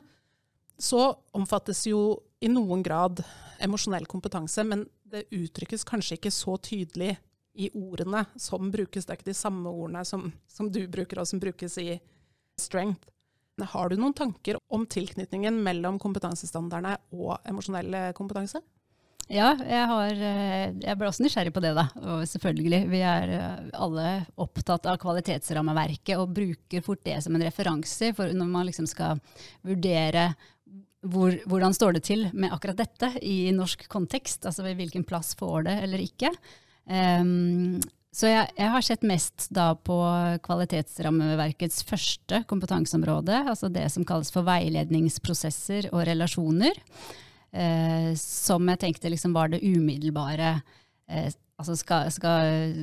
så 0.78 1.10
omfattes 1.34 1.88
jo 1.90 2.02
i 2.40 2.50
noen 2.52 2.84
grad 2.86 3.24
emosjonell 3.66 4.06
kompetanse, 4.06 4.62
men 4.64 4.86
det 5.08 5.26
uttrykkes 5.34 5.86
kanskje 5.88 6.20
ikke 6.20 6.34
så 6.34 6.58
tydelig 6.62 7.16
i 7.58 7.72
ordene 7.74 8.22
som 8.38 8.70
brukes. 8.70 9.08
Det 9.08 9.16
er 9.16 9.18
ikke 9.18 9.32
de 9.32 9.38
samme 9.38 9.72
ordene 9.72 10.04
som, 10.06 10.28
som 10.46 10.70
du 10.70 10.84
bruker, 10.86 11.18
og 11.18 11.30
som 11.30 11.42
brukes 11.42 11.80
i 11.82 11.96
strength. 12.62 13.10
Har 13.74 13.90
du 13.90 13.98
noen 13.98 14.14
tanker 14.14 14.60
om 14.70 14.86
tilknytningen 14.86 15.58
mellom 15.66 15.98
kompetansestandardene 15.98 16.94
og 17.18 17.40
emosjonell 17.50 17.98
kompetanse? 18.18 18.62
Ja, 19.28 19.50
jeg, 19.60 19.88
har, 19.92 20.12
eh, 20.24 20.70
jeg, 20.80 20.96
ble 20.96 21.08
også 21.10 21.26
nysgjerrig 21.26 21.52
på 21.56 21.64
det, 21.64 21.74
da. 21.76 21.90
Og 22.00 22.22
selvfølgelig. 22.32 22.80
Vi 22.88 23.02
er 23.04 23.34
eh, 23.36 23.66
alle 23.76 24.12
opptatt 24.40 24.88
av 24.88 25.00
kvalitetsrammeverket 25.02 26.16
og 26.16 26.32
bruker 26.38 26.86
fort 26.86 27.04
det 27.04 27.18
som 27.26 27.36
en 27.36 27.44
referanse 27.44 28.14
for 28.16 28.32
når 28.32 28.54
man 28.54 28.70
liksom 28.70 28.88
skal 28.88 29.20
vurdere 29.68 30.30
hvor, 31.08 31.36
hvordan 31.48 31.76
står 31.76 31.98
det 31.98 32.06
til 32.08 32.26
med 32.34 32.56
akkurat 32.56 32.80
dette 32.80 33.12
i 33.20 33.52
norsk 33.56 33.86
kontekst. 33.92 34.48
Altså 34.48 34.64
hvilken 34.64 35.06
plass 35.08 35.36
får 35.40 35.68
det 35.68 35.76
eller 35.84 36.08
ikke. 36.08 36.32
Um, 36.88 37.78
så 38.16 38.32
jeg, 38.32 38.48
jeg, 38.56 38.72
har 38.74 38.86
sett 38.86 39.04
mest 39.06 39.50
da 39.54 39.74
på 39.76 40.00
kvalitetsrammeverkets 40.48 41.84
første 41.86 42.42
kompetanseområde, 42.50 43.44
altså 43.52 43.68
det 43.70 43.90
som 43.94 44.08
kalles 44.08 44.32
for 44.34 44.48
veiledningsprosesser 44.48 45.92
og 45.92 46.08
relasjoner 46.08 46.80
eh, 47.58 48.14
som 48.22 48.70
jeg 48.72 48.82
tenkte 48.86 49.12
liksom 49.12 49.34
var 49.36 49.52
det 49.52 49.64
umiddelbare 49.66 50.54
eh, 51.10 51.30
altså 51.58 51.76
skal, 51.78 52.12
skal, 52.14 52.76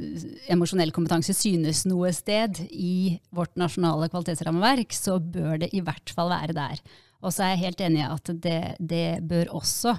emosjonell 0.50 0.93
kompetanse 0.95 1.35
synes 1.37 1.85
noe 1.87 2.11
sted 2.14 2.59
i 2.71 3.16
vårt 3.35 3.54
nasjonale 3.61 4.11
kvalitetsrammeverk, 4.12 4.95
så 4.97 5.21
bør 5.23 5.61
det 5.62 5.71
i 5.76 5.83
hvert 5.85 6.11
fall 6.14 6.33
være 6.33 6.57
der. 6.57 6.83
Og 7.25 7.33
så 7.33 7.47
er 7.47 7.54
jeg 7.54 7.64
helt 7.64 7.85
enig 7.87 8.02
i 8.02 8.09
at 8.11 8.33
det, 8.45 8.59
det, 8.83 9.07
bør 9.25 9.54
også 9.61 9.95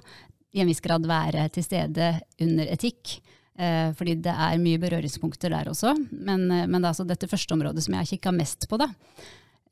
i 0.56 0.62
en 0.64 0.70
viss 0.70 0.84
grad 0.84 1.08
være 1.08 1.48
til 1.56 1.66
stede 1.66 2.12
under 2.44 2.70
etikk. 2.76 3.18
Eh, 3.56 3.90
fordi 3.96 4.18
det 4.20 4.34
er 4.36 4.60
mye 4.60 4.80
berøringspunkter 4.84 5.54
der 5.54 5.72
også. 5.72 5.96
Men, 6.12 6.46
eh, 6.52 6.68
men 6.68 6.82
det 6.82 6.90
er 6.90 6.92
altså 6.92 7.08
dette 7.08 7.32
første 7.32 7.56
området 7.56 7.86
som 7.86 7.96
jeg 7.96 8.04
har 8.04 8.12
kikka 8.12 8.36
mest 8.36 8.68
på. 8.70 8.78
da. 8.78 8.92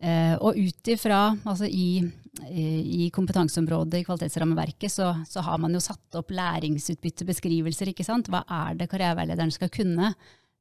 Eh, 0.03 0.35
og 0.39 0.57
ut 0.57 0.87
ifra, 0.91 1.35
altså 1.45 1.67
i, 1.67 2.03
i, 2.41 3.09
kompetanseområdet 3.13 3.99
i 3.99 4.05
kvalitetsrammeverket, 4.07 4.91
så, 4.91 5.11
så, 5.29 5.43
har 5.45 5.59
man 5.61 5.73
jo 5.73 5.81
satt 5.83 6.17
opp 6.17 6.31
læringsutbyttebeskrivelser. 6.33 7.91
ikke 7.91 8.05
sant? 8.05 8.29
Hva 8.31 8.41
er 8.49 8.79
det 8.79 8.89
karriereveilederen 8.91 9.53
skal 9.53 9.71
kunne 9.73 10.13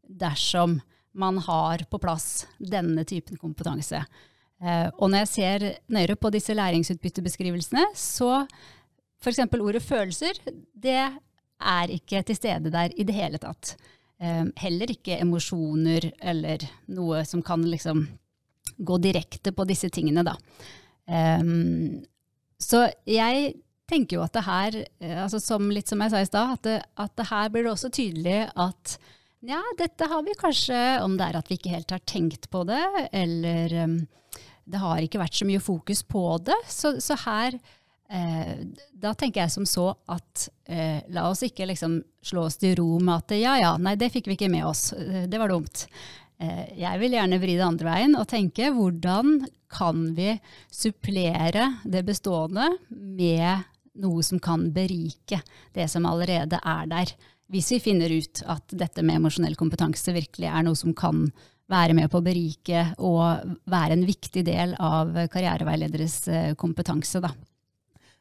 dersom 0.03 0.81
man 1.17 1.41
har 1.45 1.85
på 1.89 2.01
plass 2.03 2.45
denne 2.59 3.07
typen 3.09 3.41
kompetanse? 3.41 4.03
Eh, 4.63 4.89
og 4.99 5.09
når 5.09 5.25
jeg 5.25 5.33
ser 5.33 5.67
nøyere 5.93 6.19
på 6.21 6.31
disse 6.35 6.55
læringsutbyttebeskrivelsene, 6.57 7.89
så 7.97 8.45
f.eks. 9.23 9.41
ordet 9.57 9.83
følelser, 9.83 10.39
det 10.75 11.01
er 11.01 11.97
ikke 11.97 12.23
til 12.27 12.37
stede 12.37 12.73
der 12.75 12.93
i 12.93 13.07
det 13.09 13.17
hele 13.17 13.41
tatt. 13.41 13.77
Eh, 14.21 14.45
heller 14.61 14.93
ikke 14.93 15.19
emosjoner 15.25 16.11
eller 16.21 16.69
noe 16.93 17.25
som 17.29 17.43
kan 17.43 17.65
liksom 17.65 18.05
gå 18.77 18.97
direkte 19.03 19.53
på 19.57 19.65
disse 19.69 19.89
tingene, 19.93 20.25
da. 20.27 20.37
Um, 21.13 22.03
så 22.63 22.87
jeg 23.09 23.57
tenker 23.91 24.17
jo 24.17 24.25
at 24.25 24.37
det 24.37 24.45
her, 24.47 24.79
eh, 25.03 25.19
altså 25.25 25.41
som, 25.43 25.67
litt 25.75 25.91
som 25.91 26.01
jeg 26.01 26.13
sa 26.13 26.23
i 26.23 26.29
stad, 26.29 26.55
at, 26.57 26.89
at, 26.97 27.13
det 27.19 27.29
her 27.29 27.51
blir 27.53 27.67
det 27.67 27.75
også 27.75 27.91
tydelig 27.93 28.39
at 28.49 28.97
ja, 29.43 29.61
dette 29.77 30.07
har 30.09 30.23
vi 30.25 30.37
kanskje, 30.39 30.79
om 31.03 31.17
det 31.19 31.27
er 31.27 31.39
at 31.41 31.51
vi 31.51 31.59
ikke 31.59 31.75
helt 31.75 31.91
har 31.91 32.03
tenkt 32.07 32.47
på 32.53 32.63
det, 32.69 32.85
eller 33.11 33.75
um, 33.83 33.97
det 34.65 34.81
har 34.81 35.03
ikke 35.03 35.21
vært 35.21 35.37
så 35.37 35.49
mye 35.49 35.63
fokus 35.63 36.05
på 36.07 36.23
det. 36.47 36.59
Så, 36.71 36.95
så 37.03 37.17
her 37.25 37.57
eh, 38.13 38.63
Da 39.03 39.11
tenker 39.19 39.43
jeg 39.43 39.55
som 39.55 39.67
så 39.69 39.89
at 40.13 40.47
eh, 40.71 41.03
la 41.13 41.27
oss 41.31 41.43
ikke 41.47 41.67
liksom 41.69 41.99
slå 42.23 42.47
oss 42.47 42.61
til 42.63 42.77
ro 42.79 43.01
med 43.03 43.17
at 43.17 43.35
ja 43.41 43.57
ja, 43.59 43.73
nei 43.83 43.97
det 43.99 44.13
fikk 44.15 44.31
vi 44.31 44.39
ikke 44.39 44.53
med 44.53 44.69
oss, 44.69 44.93
eh, 44.95 45.25
det 45.27 45.43
var 45.43 45.51
dumt. 45.51 45.87
Eh, 46.43 46.63
jeg 46.81 47.01
vil 47.03 47.15
gjerne 47.17 47.39
vri 47.43 47.57
det 47.59 47.67
andre 47.67 47.91
veien 47.93 48.17
og 48.19 48.29
tenke 48.31 48.73
hvordan 48.75 49.45
kan 49.73 50.09
vi 50.17 50.35
supplere 50.73 51.69
det 51.85 52.03
bestående 52.09 52.67
med 52.91 53.69
noe 54.03 54.25
som 54.25 54.41
kan 54.43 54.67
berike 54.73 55.43
det 55.77 55.87
som 55.93 56.09
allerede 56.09 56.59
er 56.59 56.89
der. 56.91 57.15
Hvis 57.53 57.71
vi 57.75 57.83
finner 57.85 58.13
ut 58.13 58.43
at 58.49 58.73
dette 58.73 59.05
med 59.05 59.21
emosjonell 59.21 59.57
kompetanse 59.61 60.15
virkelig 60.17 60.49
er 60.49 60.65
noe 60.65 60.79
som 60.79 60.97
kan 60.97 61.27
være 61.73 61.95
med 61.97 62.11
på 62.13 62.21
å 62.21 62.25
berike 62.25 62.85
og 63.01 63.57
være 63.71 63.97
en 63.97 64.07
viktig 64.09 64.43
del 64.49 64.75
av 64.83 65.13
karriereveilederes 65.33 66.17
eh, 66.29 66.53
kompetanse. 66.59 67.23
Da. 67.23 67.31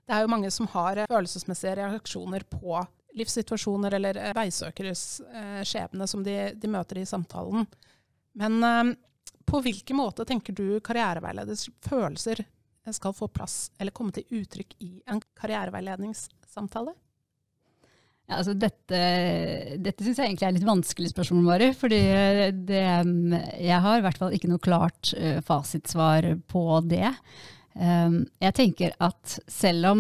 Det 0.06 0.16
er 0.16 0.26
jo 0.26 0.32
mange 0.32 0.52
som 0.54 0.70
har 0.76 1.06
følelsesmessige 1.10 1.80
reaksjoner 1.80 2.46
på 2.52 2.84
livssituasjoner 3.18 3.98
eller 3.98 4.20
veisøkeres 4.36 5.06
eh, 5.26 5.64
skjebne 5.68 6.08
som 6.08 6.24
de, 6.24 6.36
de 6.56 6.72
møter 6.72 7.02
i 7.02 7.08
samtalen. 7.08 7.66
Men 8.40 8.64
uh, 8.64 8.94
på 9.46 9.62
hvilken 9.66 10.00
måte 10.00 10.26
tenker 10.28 10.56
du 10.56 10.80
karriereveileders 10.84 11.68
følelser 11.86 12.46
skal 12.92 13.14
få 13.14 13.28
plass 13.30 13.70
eller 13.78 13.94
komme 13.94 14.14
til 14.16 14.26
uttrykk 14.42 14.74
i 14.82 14.92
en 15.12 15.20
karriereveiledningssamtale? 15.38 16.96
Ja, 18.26 18.40
altså 18.40 18.56
dette 18.58 19.02
dette 19.82 20.06
syns 20.06 20.22
jeg 20.22 20.32
egentlig 20.32 20.48
er 20.48 20.56
litt 20.56 20.66
vanskelig 20.66 21.12
spørsmål, 21.12 21.44
Mari. 21.46 21.70
fordi 21.78 22.00
det, 22.66 22.82
jeg 23.60 23.80
har 23.86 24.00
i 24.00 24.06
hvert 24.06 24.22
fall 24.22 24.34
ikke 24.38 24.50
noe 24.50 24.64
klart 24.64 25.14
uh, 25.18 25.40
fasitsvar 25.46 26.32
på 26.52 26.66
det. 26.90 27.10
Jeg 27.72 28.52
tenker 28.58 28.92
at 29.00 29.38
selv 29.48 29.88
om 29.94 30.00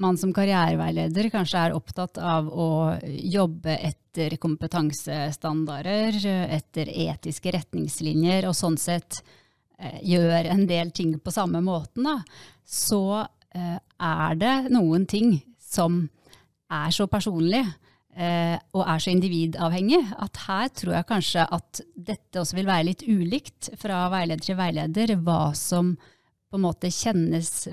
man 0.00 0.16
som 0.18 0.32
karriereveileder 0.34 1.28
kanskje 1.32 1.66
er 1.66 1.76
opptatt 1.76 2.18
av 2.22 2.48
å 2.48 2.68
jobbe 3.04 3.76
etter 3.76 4.36
kompetansestandarder, 4.40 6.16
etter 6.56 6.90
etiske 7.06 7.52
retningslinjer, 7.54 8.48
og 8.48 8.56
sånn 8.56 8.78
sett 8.80 9.20
eh, 9.78 10.00
gjør 10.12 10.50
en 10.54 10.64
del 10.70 10.92
ting 10.96 11.18
på 11.20 11.34
samme 11.34 11.60
måten, 11.64 12.08
da, 12.08 12.16
så 12.64 13.02
eh, 13.20 13.76
er 13.76 14.40
det 14.40 14.56
noen 14.72 15.06
ting 15.10 15.36
som 15.60 16.02
er 16.70 16.94
så 16.94 17.06
personlig 17.10 17.62
eh, 17.62 18.56
og 18.72 18.86
er 18.86 19.02
så 19.02 19.12
individavhengig 19.12 20.00
at 20.16 20.40
her 20.46 20.72
tror 20.80 20.96
jeg 20.96 21.10
kanskje 21.10 21.44
at 21.58 21.82
dette 21.94 22.40
også 22.40 22.58
vil 22.58 22.70
være 22.70 22.88
litt 22.88 23.04
ulikt 23.06 23.72
fra 23.78 24.06
veileder 24.12 24.48
til 24.48 24.58
veileder, 24.58 25.14
hva 25.20 25.52
som 25.58 25.92
på 26.50 26.58
en 26.58 26.64
måte 26.64 26.88
kjennes 26.90 27.68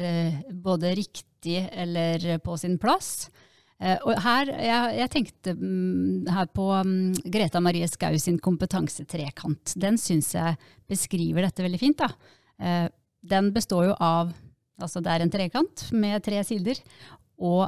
både 0.54 0.92
riktig 1.00 1.27
eller 1.46 2.38
på 2.44 2.58
sin 2.58 2.78
plass. 2.82 3.30
Eh, 3.78 3.98
og 4.02 4.18
her, 4.26 4.50
jeg, 4.50 4.94
jeg 4.98 5.12
tenkte 5.14 5.54
mm, 5.54 6.30
her 6.34 6.50
på 6.50 6.66
um, 6.74 7.14
Greta 7.30 7.62
Marie 7.62 7.86
Skau 7.90 8.18
sin 8.22 8.40
kompetansetrekant. 8.42 9.76
Den 9.78 10.00
syns 10.02 10.34
jeg 10.34 10.58
beskriver 10.90 11.46
dette 11.46 11.66
veldig 11.66 11.82
fint. 11.82 12.02
Da. 12.02 12.10
Eh, 12.58 12.88
den 13.22 13.54
består 13.56 13.92
jo 13.92 13.96
av 14.02 14.36
Altså 14.78 15.02
det 15.02 15.10
er 15.10 15.24
en 15.24 15.32
trekant 15.34 15.88
med 15.98 16.22
tre 16.22 16.38
sider. 16.46 16.78
Og 17.42 17.64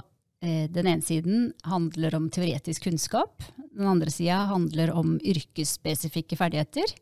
eh, 0.46 0.68
den 0.70 0.92
ene 0.92 1.02
siden 1.02 1.48
handler 1.66 2.14
om 2.20 2.28
teoretisk 2.30 2.86
kunnskap. 2.86 3.42
Den 3.74 3.90
andre 3.90 4.14
sida 4.14 4.44
handler 4.52 4.92
om 4.94 5.16
yrkesspesifikke 5.18 6.38
ferdigheter. 6.38 6.94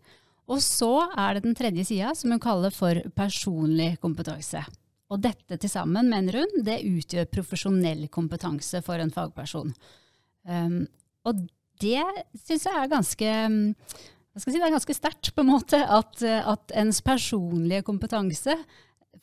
Og 0.48 0.64
så 0.64 1.10
er 1.12 1.36
det 1.36 1.44
den 1.44 1.58
tredje 1.60 1.84
sida, 1.90 2.14
som 2.16 2.32
hun 2.32 2.40
kaller 2.40 2.72
for 2.72 3.02
personlig 3.20 3.98
kompetanse. 4.00 4.64
Og 5.08 5.22
dette 5.24 5.56
til 5.62 5.72
sammen, 5.72 6.10
mener 6.12 6.42
hun, 6.42 6.64
det 6.68 6.82
utgjør 6.84 7.30
profesjonell 7.32 8.08
kompetanse 8.12 8.82
for 8.84 9.00
en 9.00 9.14
fagperson. 9.14 9.72
Um, 10.48 10.82
og 11.28 11.46
det 11.82 12.04
syns 12.44 12.66
jeg 12.68 12.76
er 12.76 12.92
ganske 12.92 13.32
jeg 14.38 14.44
skal 14.44 14.54
si, 14.54 14.60
det 14.60 14.68
er 14.68 14.76
ganske 14.76 14.94
sterkt, 14.94 15.32
på 15.34 15.42
en 15.42 15.50
måte, 15.50 15.80
at, 15.82 16.22
at, 16.22 16.74
ens 16.78 17.00
personlige 17.02 17.82
kompetanse 17.88 18.54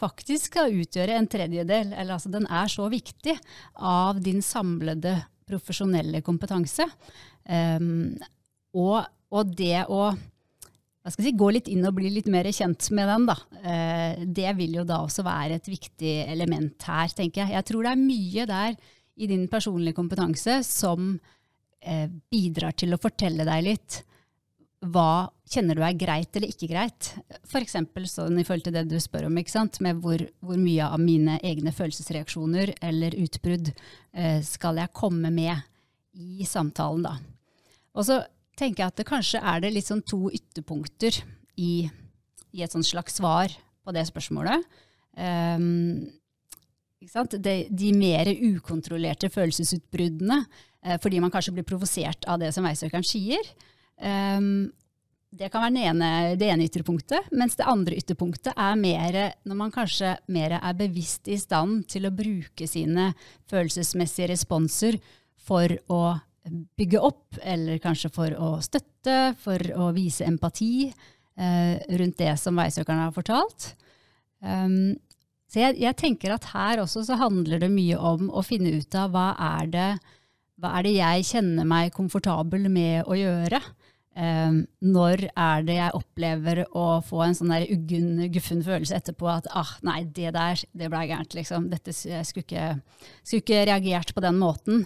faktisk 0.01 0.49
skal 0.49 0.75
utgjøre 0.75 1.15
en 1.15 1.29
tredjedel, 1.31 1.93
eller 1.93 2.17
altså 2.17 2.33
den 2.35 2.49
er 2.51 2.67
så 2.73 2.89
viktig, 2.91 3.37
av 3.79 4.19
din 4.25 4.43
samlede 4.43 5.15
profesjonelle 5.47 6.19
kompetanse. 6.27 6.89
Um, 7.47 8.17
og, 8.75 9.05
og 9.31 9.55
det 9.55 9.85
å 9.87 10.09
hva 11.05 11.13
skal 11.13 11.27
jeg 11.27 11.35
si, 11.35 11.37
gå 11.37 11.51
litt 11.53 11.67
inn 11.69 11.85
og 11.85 11.99
bli 11.99 12.09
litt 12.09 12.31
mer 12.33 12.47
kjent 12.49 12.87
med 12.97 13.11
den. 13.11 13.27
Da. 13.29 13.35
Eh, 13.61 14.23
det 14.25 14.55
vil 14.57 14.79
jo 14.79 14.87
da 14.89 15.03
også 15.05 15.21
være 15.27 15.59
et 15.59 15.69
viktig 15.69 16.15
element 16.33 16.87
her, 16.89 17.13
tenker 17.13 17.43
jeg. 17.43 17.53
Jeg 17.59 17.69
tror 17.69 17.85
det 17.85 17.91
er 17.93 18.01
mye 18.01 18.47
der 18.49 18.79
i 19.21 19.29
din 19.29 19.45
personlige 19.53 19.99
kompetanse 19.99 20.63
som 20.65 21.13
eh, 21.85 22.09
bidrar 22.33 22.73
til 22.81 22.97
å 22.97 23.01
fortelle 23.03 23.45
deg 23.45 23.67
litt 23.69 24.01
hva 24.85 25.29
kjenner 25.49 25.77
du 25.77 25.85
er 25.85 25.97
greit 25.97 26.37
eller 26.37 26.53
ikke 26.53 26.71
greit. 26.73 27.11
F.eks. 27.45 27.77
sånn 28.09 28.41
i 28.41 28.45
forhold 28.45 28.67
til 28.67 28.77
det 28.77 28.87
du 28.89 28.97
spør 29.01 29.29
om, 29.29 29.37
med 29.37 30.01
hvor, 30.01 30.25
hvor, 30.41 30.57
mye 30.61 30.89
av 30.89 31.01
mine 31.01 31.37
egne 31.45 31.73
følelsesreaksjoner 31.77 32.75
eller 32.85 33.17
utbrudd 33.21 33.71
eh, 33.73 34.41
skal 34.45 34.81
jeg 34.81 34.97
komme 34.97 35.33
med 35.35 35.69
i 36.17 36.49
samtalen. 36.49 37.05
da. 37.05 37.19
Og 37.95 38.09
så 38.09 38.23
tenker 38.59 38.85
jeg 38.85 38.93
at 38.93 39.01
det 39.01 39.09
kanskje 39.09 39.43
er 39.43 39.63
det 39.63 39.73
litt 39.75 39.89
sånn 39.89 40.05
to 40.07 40.29
ytterpunkter 40.33 41.21
i, 41.61 41.87
i 42.55 42.65
et 42.65 42.75
sånt 42.75 42.87
slags 42.87 43.19
svar 43.21 43.53
på 43.85 43.95
det 43.95 44.07
spørsmålet. 44.09 44.65
Um, 45.15 46.07
de, 47.05 47.57
de, 47.69 47.91
mer 47.93 48.31
ukontrollerte 48.33 49.29
følelsesutbruddene, 49.29 50.39
eh, 50.87 50.97
fordi 51.03 51.21
man 51.21 51.33
kanskje 51.35 51.53
blir 51.59 51.67
provosert 51.69 52.25
av 52.31 52.41
det 52.41 52.49
som 52.57 52.65
veisøkeren 52.65 53.05
sier. 53.05 53.45
Um, 54.01 54.73
det 55.35 55.51
kan 55.51 55.65
være 55.65 55.83
ene, 55.91 56.09
det 56.39 56.49
ene 56.49 56.69
ytterpunktet, 56.69 57.33
mens 57.35 57.59
det 57.59 57.67
andre 57.69 57.99
ytterpunktet 57.99 58.55
er 58.55 58.77
mer 58.79 59.19
når 59.45 59.59
man 59.59 59.75
kanskje 59.75 60.15
mer 60.33 60.57
er 60.61 60.79
bevisst 60.79 61.29
i 61.29 61.39
stand 61.41 61.89
til 61.91 62.07
å 62.07 62.15
bruke 62.15 62.69
sine 62.71 63.11
følelsesmessige 63.51 64.31
responser 64.31 65.01
for 65.45 65.75
å 65.91 66.01
bygge 66.51 67.01
opp, 67.01 67.39
eller 67.43 67.81
kanskje 67.83 68.11
for 68.13 68.35
å 68.37 68.57
støtte, 68.65 69.35
for 69.41 69.61
å 69.81 69.91
vise 69.97 70.27
empati 70.29 70.89
eh, 70.89 71.77
rundt 71.99 72.21
det 72.21 72.35
som 72.41 72.59
veisøkerne 72.61 73.09
har 73.09 73.15
fortalt. 73.17 73.71
Um, 74.45 74.97
så 75.49 75.63
jeg, 75.63 75.79
jeg, 75.85 75.97
tenker 75.97 76.35
at 76.35 76.51
her 76.53 76.83
også 76.83 77.05
så 77.07 77.17
handler 77.21 77.63
det 77.63 77.71
mye 77.73 77.97
om 77.97 78.29
å 78.29 78.43
finne 78.45 78.75
ut 78.75 78.97
av 78.99 79.15
hva 79.15 79.31
er 79.57 79.71
det, 79.73 79.89
hva 80.61 80.77
er 80.79 80.87
det 80.87 80.95
jeg 80.99 81.27
kjenner 81.31 81.69
meg 81.69 81.95
komfortabel 81.97 82.69
med 82.73 83.09
å 83.09 83.17
gjøre. 83.19 83.63
Um, 84.15 84.61
når 84.85 85.25
er 85.33 85.65
det 85.67 85.79
jeg 85.79 85.97
opplever 85.99 86.61
å 86.71 87.01
få 87.03 87.25
en 87.25 87.35
sånn 87.35 87.51
der 87.51 87.65
uggen, 87.73 88.21
guffen 88.35 88.61
følelse 88.63 89.01
etterpå 89.01 89.27
at 89.33 89.49
ah, 89.51 89.73
nei, 89.87 90.05
det 90.07 90.37
der, 90.37 90.61
det 90.71 90.91
ble 90.93 91.03
gærent, 91.09 91.35
liksom. 91.35 91.67
Dette, 91.73 91.95
skulle 91.95 92.45
ikke, 92.45 92.69
skulle 93.25 93.43
ikke 93.43 93.65
reagert 93.73 94.15
på 94.15 94.23
den 94.23 94.39
måten. 94.39 94.85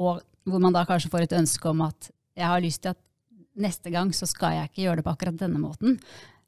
Og 0.00 0.22
hvor 0.48 0.62
man 0.62 0.74
da 0.74 0.86
kanskje 0.88 1.10
får 1.12 1.26
et 1.26 1.38
ønske 1.40 1.70
om 1.70 1.82
at 1.86 2.10
jeg 2.38 2.48
har 2.48 2.62
lyst 2.64 2.84
til 2.84 2.94
at 2.94 3.00
neste 3.60 3.92
gang 3.92 4.12
så 4.16 4.28
skal 4.28 4.56
jeg 4.56 4.70
ikke 4.70 4.84
gjøre 4.86 5.00
det 5.00 5.06
på 5.06 5.12
akkurat 5.12 5.40
denne 5.40 5.60
måten. 5.60 5.98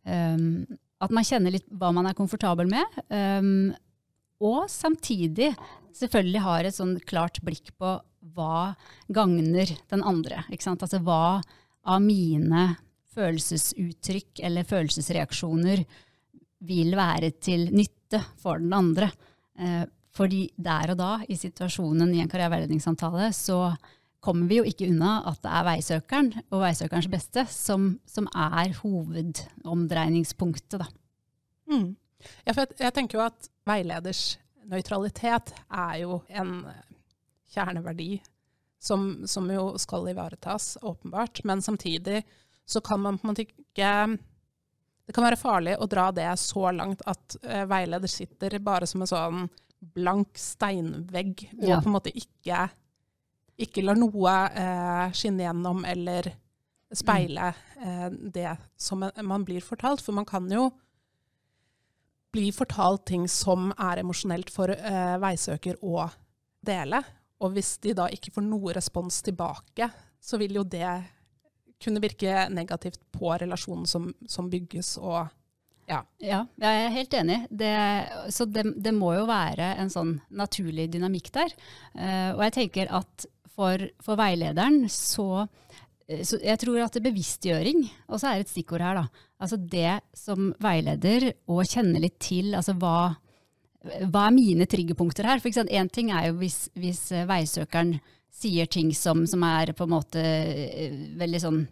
Um, 0.07 0.65
at 1.03 1.13
man 1.15 1.27
kjenner 1.27 1.55
litt 1.55 1.67
hva 1.69 1.91
man 1.95 2.09
er 2.09 2.17
komfortabel 2.19 2.71
med. 2.71 3.01
Um, 3.11 3.73
og 4.43 4.65
samtidig 4.71 5.53
selvfølgelig 5.95 6.45
har 6.45 6.67
et 6.67 6.79
sånn 6.79 6.97
klart 7.07 7.43
blikk 7.45 7.75
på 7.79 7.97
hva 8.35 8.73
gagner 9.13 9.75
den 9.91 10.05
andre. 10.07 10.45
Altså 10.51 11.03
hva 11.03 11.43
av 11.83 12.03
mine 12.03 12.73
følelsesuttrykk 13.13 14.41
eller 14.47 14.67
følelsesreaksjoner 14.69 15.83
vil 16.63 16.95
være 16.97 17.33
til 17.43 17.67
nytte 17.75 18.23
for 18.41 18.63
den 18.63 18.73
andre. 18.77 19.11
Uh, 19.59 19.85
fordi 20.13 20.51
der 20.61 20.93
og 20.93 20.99
da, 21.01 21.13
i 21.29 21.37
situasjonen 21.41 22.13
i 22.15 22.21
en 22.23 22.31
karriereveiledningssamtale, 22.31 23.31
så 23.33 23.73
kommer 24.23 24.47
vi 24.47 24.61
jo 24.61 24.67
ikke 24.69 24.87
unna 24.93 25.17
at 25.31 25.41
det 25.43 25.51
er 25.51 25.67
veisøkeren 25.67 26.29
og 26.45 26.61
veisøkerens 26.63 27.09
beste 27.11 27.47
som, 27.51 27.89
som 28.07 28.29
er 28.31 28.75
hovedomdreiningspunktet. 28.83 30.79
Da. 30.85 30.87
Mm. 31.73 31.97
Ja, 32.45 32.53
jeg, 32.53 32.69
jeg, 32.79 32.95
tenker 32.95 33.19
jo 33.19 33.25
at 33.25 33.49
veileders 33.67 34.39
nøytralitet 34.71 35.55
er 35.67 35.97
jo 36.05 36.21
en 36.31 36.61
kjerneverdi 37.53 38.21
som, 38.83 39.25
som, 39.27 39.51
jo 39.51 39.73
skal 39.79 40.09
ivaretas, 40.13 40.77
åpenbart. 40.83 41.43
Men 41.49 41.63
samtidig 41.63 42.23
så 42.65 42.81
kan 42.81 43.01
man 43.03 43.19
på 43.19 43.27
en 43.27 43.33
måte 43.33 43.47
ikke 43.47 44.19
Det 45.03 45.15
kan 45.17 45.25
være 45.25 45.37
farlig 45.37 45.75
å 45.83 45.87
dra 45.91 46.13
det 46.15 46.31
så 46.39 46.71
langt 46.71 47.03
at 47.11 47.37
uh, 47.43 47.65
veileder 47.67 48.09
sitter 48.09 48.55
bare 48.63 48.87
som 48.87 49.03
en 49.03 49.11
sånn 49.11 49.49
blank 49.83 50.39
steinvegg 50.39 51.49
og 51.59 51.69
ja. 51.69 51.81
på 51.83 51.91
en 51.91 51.97
måte 51.97 52.13
ikke, 52.15 52.67
ikke 53.61 53.85
lar 53.85 53.99
noe 53.99 54.37
eh, 54.55 55.09
skinne 55.17 55.47
gjennom 55.47 55.83
eller 55.89 56.31
speile 56.93 57.51
eh, 57.81 58.09
det 58.11 58.51
som 58.77 59.03
man 59.03 59.47
blir 59.49 59.65
fortalt. 59.65 60.05
For 60.05 60.15
man 60.17 60.29
kan 60.29 60.47
jo 60.53 60.69
bli 62.33 62.49
fortalt 62.55 63.07
ting 63.11 63.27
som 63.29 63.73
er 63.77 64.01
emosjonelt 64.01 64.53
for 64.53 64.73
eh, 64.73 65.17
veisøker 65.21 65.83
å 65.85 66.07
dele. 66.65 67.03
Og 67.43 67.57
hvis 67.57 67.75
de 67.83 67.97
da 67.99 68.07
ikke 68.13 68.33
får 68.37 68.47
noe 68.47 68.77
respons 68.77 69.19
tilbake, 69.27 69.91
så 70.23 70.39
vil 70.41 70.61
jo 70.61 70.65
det 70.65 70.89
kunne 71.83 72.03
virke 72.03 72.47
negativt 72.55 73.03
på 73.11 73.33
relasjonen 73.43 73.89
som, 73.91 74.07
som 74.31 74.49
bygges 74.51 74.95
og 75.03 75.27
ja. 75.93 76.01
ja. 76.25 76.41
jeg 76.63 76.83
er 76.87 76.95
helt 76.97 77.15
enig. 77.19 77.39
Det, 77.51 77.73
så 78.35 78.47
det, 78.49 78.67
det, 78.83 78.95
må 78.97 79.13
jo 79.17 79.27
være 79.29 79.75
en 79.83 79.93
sånn 79.93 80.17
naturlig 80.35 80.89
dynamikk 80.93 81.31
der. 81.35 81.55
Uh, 81.95 82.31
og 82.37 82.45
jeg 82.47 82.57
tenker 82.59 82.93
at 83.01 83.27
for, 83.53 83.85
for 84.03 84.17
veilederen 84.21 84.87
så, 84.89 85.47
eh, 86.09 86.23
så 86.25 86.41
Jeg 86.41 86.61
tror 86.63 86.87
at 86.87 87.03
bevisstgjøring 87.05 87.85
også 88.09 88.31
er 88.31 88.45
et 88.45 88.53
stikkord 88.53 88.85
her. 88.85 89.03
da. 89.03 89.27
Altså 89.43 89.59
det 89.59 90.01
som 90.17 90.53
veileder 90.63 91.33
å 91.51 91.61
kjenne 91.67 92.01
litt 92.01 92.19
til, 92.23 92.55
altså 92.57 92.75
hva, 92.81 93.13
hva 94.09 94.27
er 94.27 94.37
mine 94.37 94.67
triggerpunkter 94.71 95.29
her? 95.29 95.43
For 95.43 95.53
Én 95.69 95.93
ting 95.93 96.11
er 96.15 96.31
jo 96.31 96.41
hvis, 96.41 96.65
hvis 96.79 97.11
veisøkeren 97.29 97.99
sier 98.33 98.67
ting 98.71 98.91
som, 98.97 99.27
som, 99.29 99.43
er 99.45 99.75
på 99.77 99.87
en 99.87 99.93
måte 99.93 100.23
eh, 100.23 100.95
veldig 101.21 101.41
sånn 101.43 101.63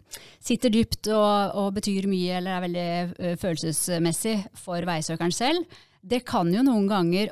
Sitter 0.41 0.73
dypt 0.73 1.09
og, 1.13 1.57
og 1.57 1.75
betyr 1.77 2.07
mye 2.09 2.39
eller 2.39 2.55
er 2.55 2.63
veldig 2.63 2.87
uh, 3.11 3.35
følelsesmessig 3.41 4.35
for 4.57 4.81
veisøkeren 4.87 5.33
selv. 5.35 5.75
Det 6.01 6.23
kan 6.25 6.49
jo 6.49 6.63
noen 6.65 6.87
ganger 6.89 7.29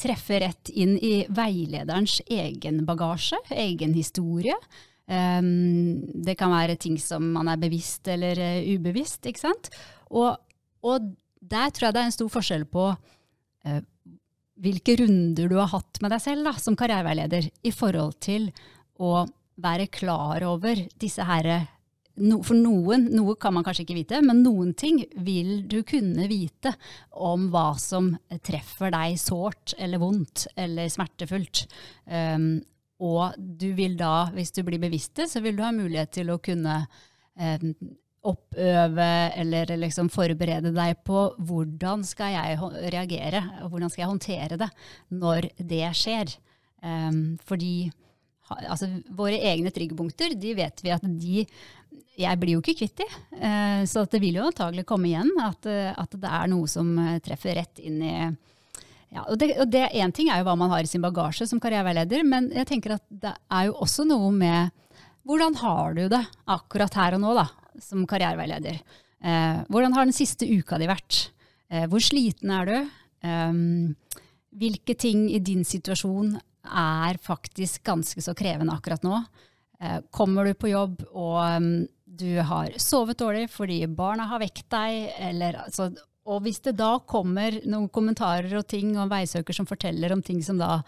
treffe 0.00 0.38
rett 0.40 0.70
inn 0.72 0.94
i 0.96 1.26
veilederens 1.28 2.22
egen 2.24 2.80
bagasje, 2.88 3.36
egen 3.52 3.92
historie. 3.92 4.56
Um, 5.04 6.00
det 6.24 6.38
kan 6.40 6.54
være 6.54 6.78
ting 6.80 6.96
som 7.02 7.26
man 7.34 7.52
er 7.52 7.60
bevisst 7.60 8.08
eller 8.08 8.40
uh, 8.40 8.72
ubevisst, 8.72 9.28
ikke 9.28 9.44
sant. 9.44 9.68
Og, 10.08 10.32
og, 10.80 11.12
der 11.42 11.72
tror 11.74 11.88
jeg 11.90 11.98
det 11.98 12.00
er 12.00 12.08
en 12.08 12.14
stor 12.14 12.28
forskjell 12.30 12.64
på 12.70 12.84
hvilke 14.60 14.96
runder 15.00 15.48
du 15.48 15.56
har 15.58 15.70
hatt 15.72 16.00
med 16.02 16.12
deg 16.12 16.22
selv 16.22 16.48
da, 16.48 16.56
som 16.60 16.76
karriereveileder 16.78 17.48
i 17.64 17.72
forhold 17.74 18.18
til 18.22 18.50
å 19.02 19.22
være 19.62 19.88
klar 19.92 20.44
over 20.46 20.80
disse 21.00 21.24
herre 21.26 21.62
no, 22.20 22.40
For 22.44 22.56
noen, 22.58 23.06
noe 23.14 23.36
kan 23.40 23.54
man 23.56 23.64
kanskje 23.64 23.86
ikke 23.86 23.96
vite, 23.96 24.20
men 24.24 24.42
noen 24.44 24.74
ting 24.78 25.00
vil 25.24 25.62
du 25.70 25.80
kunne 25.88 26.26
vite 26.30 26.74
om 27.12 27.48
hva 27.52 27.72
som 27.80 28.10
treffer 28.44 28.92
deg 28.92 29.16
sårt 29.20 29.74
eller 29.78 30.02
vondt 30.02 30.46
eller 30.60 30.92
smertefullt. 30.92 31.64
Um, 32.04 32.60
og 33.02 33.38
du 33.38 33.72
vil 33.78 33.96
da, 33.98 34.28
hvis 34.34 34.52
du 34.54 34.62
blir 34.66 34.82
bevisst 34.82 35.16
det, 35.18 35.30
så 35.32 35.40
vil 35.42 35.56
du 35.56 35.64
ha 35.64 35.72
mulighet 35.74 36.12
til 36.20 36.30
å 36.30 36.40
kunne 36.42 36.82
um, 37.34 37.72
oppøve 38.22 39.08
eller 39.40 39.72
liksom 39.80 40.10
forberede 40.12 40.70
deg 40.74 41.00
på 41.06 41.24
hvordan 41.42 42.04
skal 42.06 42.36
jeg 42.36 42.60
reagere, 42.94 43.42
og 43.64 43.72
hvordan 43.72 43.90
skal 43.90 44.04
jeg 44.04 44.12
håndtere 44.12 44.58
det 44.60 44.68
når 45.10 45.48
det 45.58 45.88
skjer. 45.98 46.30
Um, 46.82 47.36
fordi 47.46 47.90
altså, 48.48 48.88
våre 49.14 49.40
egne 49.50 49.72
triggerpunkter, 49.74 50.36
de 50.38 50.54
vet 50.58 50.82
vi 50.82 50.94
at 50.94 51.06
de 51.06 51.46
Jeg 52.18 52.38
blir 52.38 52.54
jo 52.54 52.60
ikke 52.60 52.76
kvitt 52.82 53.00
de. 53.00 53.06
Uh, 53.38 53.82
så 53.88 54.04
det 54.06 54.20
vil 54.22 54.38
jo 54.38 54.46
antagelig 54.46 54.86
komme 54.86 55.10
igjen 55.10 55.30
at, 55.42 55.66
at, 55.66 56.14
det 56.14 56.30
er 56.30 56.50
noe 56.52 56.70
som 56.70 56.94
treffer 57.24 57.58
rett 57.58 57.82
inn 57.82 58.00
i 58.02 58.16
ja, 59.12 59.26
og 59.28 59.36
det 59.36 59.90
Én 59.92 60.12
ting 60.14 60.30
er 60.32 60.40
jo 60.40 60.46
hva 60.46 60.54
man 60.56 60.70
har 60.72 60.86
i 60.86 60.88
sin 60.88 61.02
bagasje 61.04 61.44
som 61.44 61.58
karriereveileder, 61.60 62.22
men 62.24 62.48
jeg 62.54 62.68
tenker 62.70 62.94
at 62.94 63.04
det 63.10 63.34
er 63.52 63.66
jo 63.68 63.74
også 63.84 64.06
noe 64.08 64.30
med 64.32 64.70
hvordan 65.28 65.58
har 65.60 65.98
du 65.98 66.06
det 66.10 66.22
akkurat 66.50 66.96
her 66.96 67.18
og 67.18 67.20
nå, 67.22 67.34
da? 67.36 67.44
Som 67.80 68.04
karriereveileder. 68.08 68.80
Eh, 69.22 69.62
hvordan 69.70 69.94
har 69.94 70.08
den 70.08 70.16
siste 70.16 70.48
uka 70.48 70.78
di 70.80 70.90
vært? 70.90 71.28
Eh, 71.70 71.86
hvor 71.90 72.02
sliten 72.02 72.52
er 72.52 72.68
du? 72.68 72.76
Um, 73.22 73.94
hvilke 74.58 74.96
ting 74.98 75.28
i 75.30 75.38
din 75.38 75.62
situasjon 75.64 76.34
er 76.66 77.18
faktisk 77.22 77.84
ganske 77.86 78.22
så 78.24 78.34
krevende 78.36 78.74
akkurat 78.74 79.04
nå? 79.06 79.22
Eh, 79.80 80.00
kommer 80.10 80.46
du 80.46 80.54
på 80.58 80.72
jobb 80.72 81.04
og 81.12 81.38
um, 81.56 81.70
du 82.04 82.36
har 82.44 82.74
sovet 82.82 83.18
dårlig 83.22 83.46
fordi 83.50 83.80
barna 83.88 84.26
har 84.30 84.42
vekt 84.42 84.66
deg, 84.74 85.14
eller 85.30 85.62
altså, 85.64 85.88
og 86.28 86.44
hvis 86.44 86.60
det 86.66 86.76
da 86.78 86.96
kommer 87.08 87.56
noen 87.64 87.88
kommentarer 87.94 88.52
og 88.58 88.68
ting 88.70 88.92
og 88.98 89.10
veisøker 89.10 89.56
som 89.56 89.66
forteller 89.66 90.12
om 90.14 90.22
ting 90.22 90.42
som 90.44 90.60
da 90.60 90.82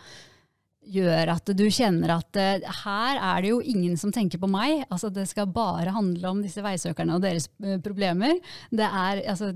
gjør 0.93 1.33
at 1.35 1.53
du 1.57 1.65
kjenner 1.73 2.17
at 2.17 2.41
uh, 2.41 2.73
her 2.85 3.21
er 3.21 3.45
det 3.45 3.53
jo 3.53 3.61
ingen 3.61 3.97
som 4.01 4.13
tenker 4.15 4.41
på 4.43 4.51
meg. 4.51 4.85
Altså, 4.89 5.11
det 5.13 5.27
skal 5.31 5.51
bare 5.53 5.95
handle 5.95 6.33
om 6.33 6.43
disse 6.45 6.65
veisøkerne 6.65 7.17
og 7.17 7.25
deres 7.25 7.49
uh, 7.65 7.79
problemer. 7.85 8.37
Det 8.71 8.89
er 8.89 9.23
altså, 9.33 9.53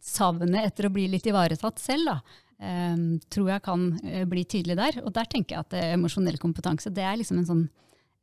savnet 0.00 0.64
etter 0.64 0.88
å 0.88 0.94
bli 0.94 1.08
litt 1.12 1.28
ivaretatt 1.28 1.82
selv. 1.82 2.12
Da. 2.12 2.38
um, 2.94 3.04
tror 3.32 3.52
jeg 3.54 3.64
kan 3.66 3.86
uh, 4.04 4.24
bli 4.30 4.46
tydelig 4.48 4.78
der. 4.80 5.02
Og 5.04 5.14
der 5.16 5.30
tenker 5.30 5.56
jeg 5.56 5.66
at 5.66 5.78
emosjonell 5.94 6.40
kompetanse 6.42 6.92
det 6.94 7.06
er 7.06 7.20
liksom 7.20 7.42
en 7.42 7.52
sånn 7.52 7.68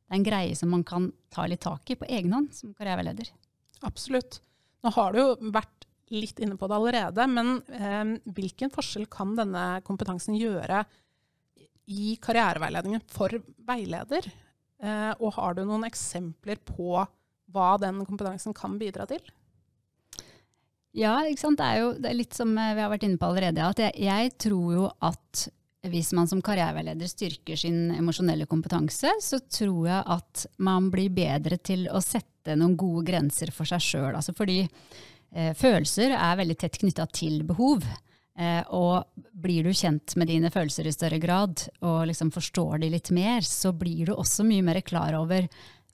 det 0.08 0.16
er 0.16 0.20
en 0.22 0.24
greie 0.24 0.54
som 0.56 0.70
man 0.72 0.82
kan 0.88 1.10
ta 1.28 1.44
litt 1.44 1.60
tak 1.60 1.90
i 1.92 1.98
på 2.00 2.06
egen 2.08 2.32
hånd 2.32 2.54
som 2.56 2.72
karriereveileder. 2.72 3.28
Absolutt. 3.84 4.38
Nå 4.80 4.92
har 4.94 5.12
du 5.12 5.18
jo 5.20 5.26
vært 5.52 5.84
litt 6.08 6.38
inne 6.40 6.56
på 6.56 6.64
det 6.64 6.78
allerede, 6.78 7.26
men 7.28 7.58
eh, 7.68 8.14
hvilken 8.32 8.72
forskjell 8.72 9.04
kan 9.12 9.34
denne 9.36 9.82
kompetansen 9.84 10.38
gjøre 10.38 10.86
i 11.88 12.16
karriereveiledningen 12.22 13.04
for 13.12 13.32
veileder? 13.68 14.28
Eh, 14.78 15.12
og 15.18 15.34
har 15.38 15.56
du 15.56 15.64
noen 15.66 15.88
eksempler 15.88 16.60
på 16.68 17.02
hva 17.48 17.68
den 17.80 18.04
kompetansen 18.06 18.54
kan 18.56 18.76
bidra 18.80 19.08
til? 19.08 19.22
Ja, 20.96 21.18
det 21.22 21.64
er 21.64 21.78
jo 21.82 21.92
det 21.98 22.10
er 22.10 22.16
litt 22.16 22.36
som 22.36 22.52
eh, 22.58 22.74
vi 22.76 22.82
har 22.84 22.92
vært 22.92 23.06
inne 23.08 23.20
på 23.20 23.28
allerede. 23.28 23.64
at 23.64 23.80
jeg, 23.82 23.94
jeg 24.08 24.34
tror 24.48 24.74
jo 24.74 24.90
at 25.04 25.48
hvis 25.88 26.10
man 26.16 26.26
som 26.28 26.40
karriereveileder 26.44 27.08
styrker 27.08 27.56
sin 27.56 27.92
emosjonelle 27.94 28.48
kompetanse, 28.50 29.12
så 29.22 29.38
tror 29.46 29.86
jeg 29.88 30.02
at 30.16 30.46
man 30.64 30.90
blir 30.92 31.12
bedre 31.14 31.58
til 31.62 31.86
å 31.92 32.02
sette 32.02 32.56
noen 32.58 32.76
gode 32.78 33.06
grenser 33.08 33.52
for 33.54 33.68
seg 33.68 33.84
sjøl. 33.84 34.10
Altså 34.18 34.34
fordi 34.36 34.60
eh, 34.64 35.54
følelser 35.56 36.16
er 36.16 36.40
veldig 36.40 36.58
tett 36.58 36.80
knytta 36.82 37.06
til 37.14 37.42
behov. 37.46 37.86
Eh, 38.38 38.62
og 38.70 39.08
blir 39.34 39.66
du 39.66 39.74
kjent 39.74 40.14
med 40.18 40.30
dine 40.30 40.50
følelser 40.54 40.86
i 40.86 40.94
større 40.94 41.18
grad, 41.22 41.64
og 41.82 42.06
liksom 42.10 42.30
forstår 42.34 42.84
de 42.84 42.92
litt 42.94 43.10
mer, 43.14 43.42
så 43.42 43.72
blir 43.74 44.10
du 44.10 44.14
også 44.14 44.46
mye 44.46 44.64
mer 44.66 44.80
klar 44.86 45.16
over 45.18 45.48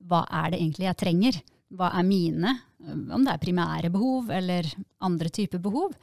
hva 0.05 0.25
er 0.43 0.53
det 0.53 0.61
egentlig 0.61 0.89
jeg 0.91 1.01
trenger. 1.01 1.41
Hva 1.75 1.89
er 1.97 2.07
mine 2.07 2.53
om 2.85 3.25
det 3.25 3.33
er 3.33 3.43
primære 3.43 3.91
behov 3.93 4.31
eller 4.35 4.69
andre 5.05 5.31
typer 5.33 5.63
behov. 5.63 5.95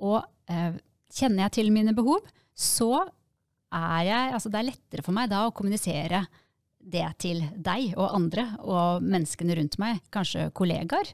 Og 0.00 0.20
eh, 0.50 0.78
kjenner 1.12 1.46
jeg 1.46 1.56
til 1.58 1.72
mine 1.74 1.94
behov, 1.96 2.24
så 2.54 3.04
er 3.70 4.06
jeg 4.08 4.32
Altså 4.34 4.50
det 4.50 4.58
er 4.58 4.66
lettere 4.66 5.04
for 5.06 5.14
meg 5.14 5.28
da 5.30 5.44
å 5.46 5.52
kommunisere 5.54 6.24
det 6.80 7.06
til 7.22 7.44
deg 7.54 7.92
og 7.92 8.16
andre 8.16 8.46
og 8.64 9.04
menneskene 9.04 9.54
rundt 9.58 9.76
meg, 9.78 10.00
kanskje 10.10 10.48
kollegaer. 10.56 11.12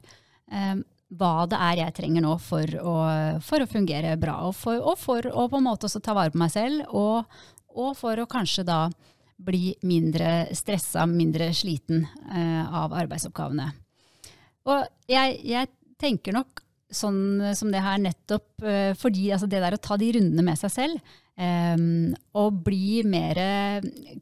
Eh, 0.49 0.79
hva 1.15 1.45
det 1.47 1.59
er 1.69 1.81
jeg 1.81 1.95
trenger 1.95 2.25
nå 2.25 2.33
for 2.43 2.79
å, 2.81 2.95
for 3.43 3.63
å 3.63 3.69
fungere 3.69 4.17
bra, 4.19 4.41
og 4.49 4.55
for, 4.57 4.79
og 4.81 4.97
for, 4.99 5.27
å 5.27 5.47
på 5.47 5.59
en 5.59 5.67
måte 5.69 5.87
også 5.87 6.01
ta 6.03 6.15
vare 6.17 6.33
på 6.33 6.41
meg 6.41 6.51
selv, 6.51 6.83
og, 6.91 7.39
og 7.77 7.93
for 7.95 8.19
å 8.19 8.27
kanskje 8.29 8.65
da 8.67 8.87
bli 9.37 9.71
mindre 9.85 10.47
stressa, 10.57 11.05
mindre 11.05 11.51
sliten 11.55 12.03
eh, 12.33 12.63
av 12.65 12.95
arbeidsoppgavene. 12.97 13.67
Og 14.67 14.87
jeg, 15.07 15.41
jeg, 15.47 15.73
tenker 15.97 16.35
nok 16.35 16.59
sånn 16.93 17.41
som 17.57 17.71
det 17.73 17.79
her 17.81 17.97
nettopp 17.97 18.61
eh, 18.61 18.91
fordi 18.97 19.31
altså 19.33 19.47
det 19.49 19.63
der 19.63 19.73
å 19.73 19.79
ta 19.81 19.95
de 19.97 20.11
rundene 20.13 20.43
med 20.45 20.59
seg 20.59 20.73
selv, 20.73 21.15
eh, 21.37 21.77
og 22.37 22.59
bli 22.65 23.01
mer 23.07 23.41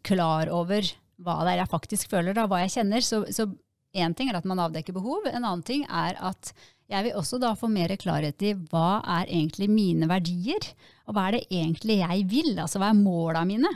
klar 0.06 0.52
over 0.54 0.88
hva 1.24 1.42
det 1.44 1.56
er 1.56 1.62
jeg 1.64 1.72
faktisk 1.72 2.12
føler, 2.12 2.36
da, 2.36 2.46
hva 2.52 2.62
jeg 2.64 2.76
kjenner. 2.78 3.04
Så 3.04 3.48
én 3.96 4.16
ting 4.16 4.30
er 4.30 4.40
at 4.40 4.48
man 4.48 4.60
avdekker 4.60 4.96
behov, 4.96 5.28
en 5.30 5.44
annen 5.44 5.64
ting 5.66 5.86
er 5.88 6.20
at 6.20 6.52
jeg 6.92 7.08
vil 7.08 7.18
også 7.18 7.40
da 7.42 7.54
få 7.58 7.70
mer 7.72 7.96
klarhet 7.98 8.44
i 8.46 8.54
hva 8.70 9.02
er 9.18 9.30
egentlig 9.30 9.70
mine 9.72 10.10
verdier, 10.10 10.68
og 11.10 11.18
hva 11.18 11.28
er 11.28 11.38
det 11.38 11.46
egentlig 11.50 12.00
jeg 12.02 12.26
vil, 12.30 12.52
altså 12.62 12.82
hva 12.82 12.92
er 12.92 13.00
måla 13.00 13.46
mine. 13.48 13.72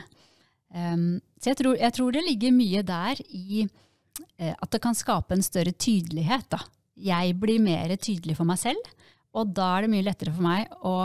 Um, 0.70 1.18
så 1.42 1.50
jeg 1.50 1.58
tror, 1.58 1.78
jeg 1.80 1.96
tror 1.96 2.14
det 2.14 2.26
ligger 2.28 2.54
mye 2.54 2.82
der 2.86 3.22
i 3.26 3.64
uh, 3.66 4.54
at 4.54 4.70
det 4.70 4.82
kan 4.84 4.94
skape 4.94 5.34
en 5.34 5.42
større 5.42 5.74
tydelighet. 5.74 6.46
Da. 6.54 6.62
Jeg 6.94 7.34
blir 7.42 7.62
mer 7.62 7.96
tydelig 7.98 8.38
for 8.38 8.46
meg 8.46 8.60
selv, 8.62 8.92
og 9.34 9.50
da 9.56 9.72
er 9.76 9.86
det 9.86 9.94
mye 9.94 10.06
lettere 10.06 10.34
for 10.34 10.46
meg 10.46 10.70
å 10.86 10.96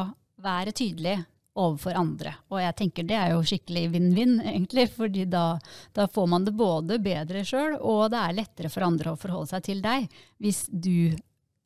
være 0.45 0.75
tydelig 0.77 1.17
overfor 1.55 1.97
andre. 1.97 2.35
Og 2.51 2.59
jeg 2.59 2.75
tenker 2.77 3.05
det 3.07 3.17
er 3.17 3.31
jo 3.31 3.43
skikkelig 3.47 3.85
vinn-vinn, 3.93 4.39
egentlig, 4.43 4.89
fordi 4.93 5.23
da, 5.31 5.55
da, 5.95 6.05
får 6.11 6.27
man 6.29 6.45
det 6.45 6.53
både 6.57 6.99
bedre 7.01 7.45
sjøl, 7.47 7.77
og 7.79 8.11
det 8.13 8.21
er 8.21 8.41
lettere 8.41 8.71
for 8.73 8.85
andre 8.85 9.13
å 9.13 9.19
forholde 9.19 9.55
seg 9.55 9.71
til 9.71 9.81
deg 9.85 10.09
hvis 10.43 10.65
du 10.69 11.15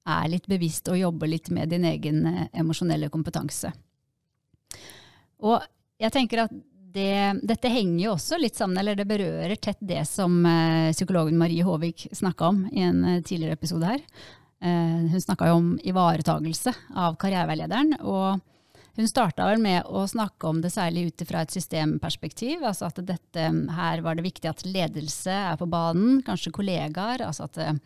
er 0.10 0.32
litt 0.34 0.48
bevisst 0.50 0.90
og 0.92 1.00
jobber 1.00 1.30
litt 1.32 1.52
med 1.54 1.72
din 1.74 1.86
egen 1.90 2.26
eh, 2.28 2.48
emosjonelle 2.62 3.12
kompetanse. 3.14 3.72
Og 5.46 5.62
jeg 6.00 6.14
tenker 6.16 6.46
at 6.46 6.58
det, 6.90 7.40
dette 7.46 7.70
henger 7.70 8.02
jo 8.02 8.16
også 8.16 8.40
litt 8.42 8.58
sammen, 8.58 8.80
eller 8.82 8.98
det 8.98 9.06
berører 9.08 9.60
tett 9.62 9.80
det 9.80 10.02
som 10.10 10.40
uh, 10.42 10.90
psykologen 10.90 11.38
Marie 11.38 11.64
Håvik 11.64 12.08
snakka 12.18 12.48
om 12.50 12.64
i 12.74 12.82
en 12.82 13.04
uh, 13.06 13.22
tidligere 13.22 13.60
episode 13.60 13.96
her. 13.96 14.04
Hun 14.60 15.22
snakka 15.24 15.48
jo 15.48 15.54
om 15.56 15.68
ivaretagelse 15.88 16.74
av 17.00 17.14
karriereveilederen. 17.22 17.94
og 18.04 18.42
hun 19.00 19.08
starta 19.08 19.46
vel 19.48 19.62
med 19.64 19.88
å 19.88 20.02
snakke 20.12 20.50
om 20.50 20.58
det 20.60 20.74
særlig 20.74 21.06
ut 21.08 21.24
fra 21.30 21.46
et 21.46 21.54
systemperspektiv. 21.56 22.66
altså 22.68 22.90
At 22.90 23.00
dette, 23.08 23.46
her 23.78 24.02
var 24.04 24.20
det 24.20 24.26
viktig 24.26 24.50
at 24.52 24.66
ledelse 24.68 25.32
er 25.32 25.56
på 25.56 25.70
banen, 25.72 26.20
kanskje 26.28 26.52
kollegaer. 26.58 27.24
altså 27.24 27.48
at 27.48 27.80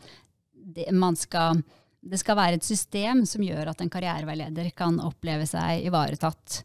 det, 0.63 0.87
skal, 1.21 1.61
det 2.03 2.19
skal 2.19 2.37
være 2.37 2.59
et 2.59 2.67
system 2.67 3.23
som 3.29 3.43
gjør 3.45 3.71
at 3.71 3.81
en 3.83 3.91
karriereveileder 3.91 4.71
kan 4.77 4.99
oppleve 5.03 5.45
seg 5.49 5.85
ivaretatt. 5.87 6.61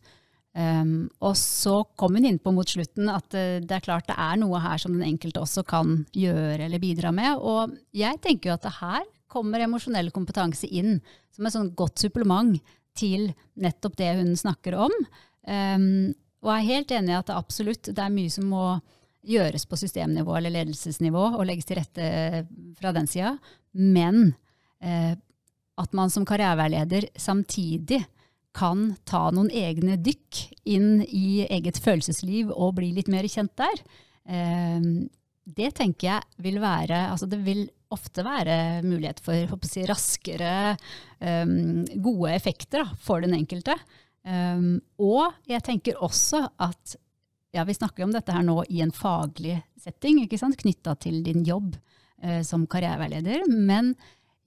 Um, 0.58 1.06
og 1.22 1.36
så 1.38 1.82
kom 1.98 2.16
hun 2.18 2.26
innpå 2.26 2.50
mot 2.50 2.66
slutten 2.66 3.10
at 3.12 3.28
uh, 3.36 3.60
det 3.62 3.76
er 3.76 3.84
klart 3.84 4.08
det 4.08 4.16
er 4.18 4.40
noe 4.40 4.58
her 4.64 4.80
som 4.82 4.96
den 4.96 5.06
enkelte 5.06 5.42
også 5.44 5.62
kan 5.68 6.00
gjøre 6.16 6.64
eller 6.66 6.82
bidra 6.82 7.12
med. 7.14 7.38
Og 7.38 7.76
jeg 7.94 8.18
tenker 8.24 8.50
jo 8.50 8.56
at 8.56 8.66
det 8.66 8.74
her 8.80 9.06
kommer 9.30 9.62
emosjonell 9.62 10.10
kompetanse 10.10 10.66
inn 10.66 10.98
som 11.36 11.46
et 11.46 11.54
sånn 11.54 11.70
godt 11.78 12.02
supplement 12.02 12.58
til 12.98 13.28
nettopp 13.60 13.98
det 14.00 14.14
hun 14.18 14.32
snakker 14.40 14.78
om. 14.88 14.94
Um, 15.46 16.16
og 16.42 16.50
jeg 16.50 16.58
er 16.58 16.70
helt 16.72 16.96
enig 16.96 17.12
i 17.12 17.18
at 17.18 17.30
det 17.30 17.38
absolutt 17.38 17.92
det 17.92 18.02
er 18.02 18.14
mye 18.14 18.32
som 18.32 18.50
må 18.50 18.64
gjøres 19.28 19.66
på 19.68 19.76
systemnivå 19.78 20.36
eller 20.38 20.54
ledelsesnivå 20.54 21.24
og 21.36 21.46
legges 21.46 21.68
til 21.68 21.78
rette 21.78 22.44
fra 22.78 22.92
den 22.96 23.06
sida. 23.10 23.36
Men 23.76 24.32
uh, 24.82 25.14
at 25.78 25.94
man 25.96 26.10
som 26.10 26.26
karriereveileder 26.28 27.08
samtidig 27.18 28.02
kan 28.58 28.90
ta 29.06 29.28
noen 29.30 29.50
egne 29.54 29.98
dykk 30.02 30.40
inn 30.66 31.02
i 31.04 31.44
eget 31.46 31.78
følelsesliv 31.82 32.50
og 32.50 32.78
bli 32.80 32.90
litt 32.96 33.10
mer 33.12 33.28
kjent 33.30 33.54
der, 33.60 33.82
eh, 34.26 34.88
det 35.48 35.72
tenker 35.78 36.10
jeg 36.10 36.44
vil 36.44 36.58
være 36.60 37.06
altså 37.08 37.28
Det 37.30 37.38
vil 37.40 37.68
ofte 37.94 38.24
være 38.24 38.82
mulighet 38.84 39.20
for 39.24 39.58
si, 39.64 39.84
raskere, 39.88 40.76
um, 41.20 41.86
gode 42.04 42.34
effekter 42.34 42.84
for 43.00 43.24
den 43.24 43.32
enkelte. 43.38 43.76
Um, 44.28 44.76
og 45.00 45.38
jeg 45.48 45.64
tenker 45.64 46.02
også 46.04 46.42
at 46.60 46.98
ja, 47.56 47.64
vi 47.64 47.76
snakker 47.76 48.04
om 48.04 48.12
dette 48.12 48.34
her 48.34 48.44
nå 48.44 48.60
i 48.68 48.82
en 48.84 48.92
faglig 48.92 49.56
setting, 49.80 50.20
knytta 50.28 50.98
til 51.00 51.22
din 51.24 51.46
jobb 51.48 51.78
uh, 52.24 52.42
som 52.44 52.66
karriereveileder. 52.68 53.48
Men 53.48 53.94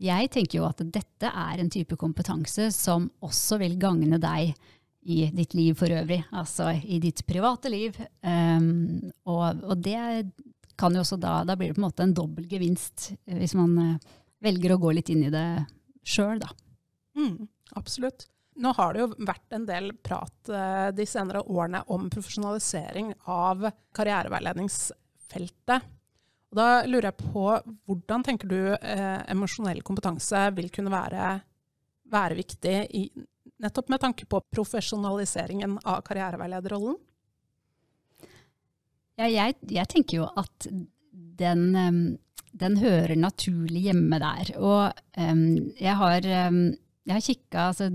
jeg 0.02 0.30
tenker 0.34 0.60
jo 0.60 0.68
at 0.68 0.82
dette 0.82 1.30
er 1.30 1.62
en 1.62 1.70
type 1.72 1.98
kompetanse 2.00 2.72
som 2.74 3.10
også 3.22 3.60
vil 3.62 3.78
gagne 3.82 4.18
deg 4.22 4.56
i 5.02 5.26
ditt 5.34 5.54
liv 5.58 5.76
for 5.78 5.90
øvrig, 5.94 6.22
altså 6.30 6.72
i 6.86 7.00
ditt 7.02 7.24
private 7.26 7.70
liv. 7.74 7.98
Um, 8.22 9.12
og, 9.26 9.64
og, 9.66 9.78
det 9.82 10.26
kan 10.78 10.94
jo 10.94 11.02
også 11.04 11.18
da 11.22 11.42
Da 11.46 11.56
blir 11.58 11.70
det 11.70 11.78
på 11.78 11.82
en 11.82 11.88
måte 11.88 12.06
en 12.06 12.14
dobbel 12.18 12.46
gevinst 12.50 13.12
eh, 13.28 13.38
hvis 13.38 13.54
man 13.58 13.74
uh, 13.78 14.12
velger 14.42 14.74
å 14.74 14.82
gå 14.82 14.94
litt 14.98 15.10
inn 15.14 15.26
i 15.28 15.34
det 15.34 15.46
sjøl, 16.06 16.42
da. 16.42 16.50
Mm, 17.18 17.48
absolutt. 17.78 18.28
Nå 18.62 18.74
har 18.78 18.94
det 18.94 19.04
jo 19.04 19.10
vært 19.26 19.56
en 19.56 19.66
del 19.70 19.92
prat 20.06 20.50
uh, 20.54 20.90
de 20.94 21.06
senere 21.10 21.44
årene 21.46 21.84
om 21.94 22.10
profesjonalisering 22.14 23.14
av 23.30 23.70
karriereveiledningsfeltet. 23.98 25.90
Og 26.52 26.60
da 26.60 26.70
lurer 26.84 27.10
jeg 27.10 27.30
på, 27.32 27.46
hvordan 27.88 28.26
tenker 28.28 28.50
du 28.52 28.60
eh, 28.76 29.20
emosjonell 29.32 29.80
kompetanse 29.88 30.50
vil 30.58 30.68
kunne 30.74 30.92
være, 30.92 31.30
være 32.12 32.38
viktig 32.42 32.74
i, 33.00 33.06
nettopp 33.64 33.92
med 33.94 34.02
tanke 34.04 34.28
på 34.28 34.42
profesjonaliseringen 34.52 35.78
av 35.88 36.02
karriereveilederrollen? 36.08 36.98
Ja, 39.20 39.30
jeg, 39.30 39.56
jeg, 39.70 39.88
tenker 39.92 40.22
jo 40.22 40.28
at 40.40 40.68
den, 41.12 41.66
den, 42.52 42.78
hører 42.82 43.16
naturlig 43.20 43.86
hjemme 43.88 44.20
der. 44.24 44.54
Og 44.58 45.04
um, 45.20 45.46
jeg 45.78 45.96
har, 46.00 46.28
um, 46.50 46.62
har 47.12 47.24
kikka, 47.24 47.68
altså, 47.70 47.92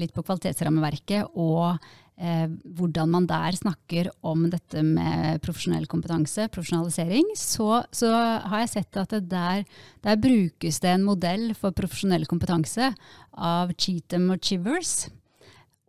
litt 0.00 0.14
på 0.14 0.24
kvalitetsrammeverket 0.24 1.34
og 1.34 1.80
hvordan 2.16 3.10
man 3.10 3.26
der 3.26 3.56
snakker 3.58 4.10
om 4.22 4.46
dette 4.50 4.84
med 4.86 5.40
profesjonell 5.42 5.86
kompetanse, 5.90 6.46
profesjonalisering, 6.54 7.32
så, 7.34 7.82
så 7.90 8.12
har 8.14 8.62
jeg 8.62 8.70
sett 8.76 9.00
at 9.02 9.16
der, 9.28 9.64
der, 10.04 10.20
brukes 10.22 10.78
det 10.80 10.92
en 10.94 11.06
modell 11.08 11.50
for 11.58 11.74
profesjonell 11.74 12.26
kompetanse 12.30 12.92
av 13.34 13.74
Cheatham 13.74 14.30
og 14.30 14.38
Chivers. 14.46 15.08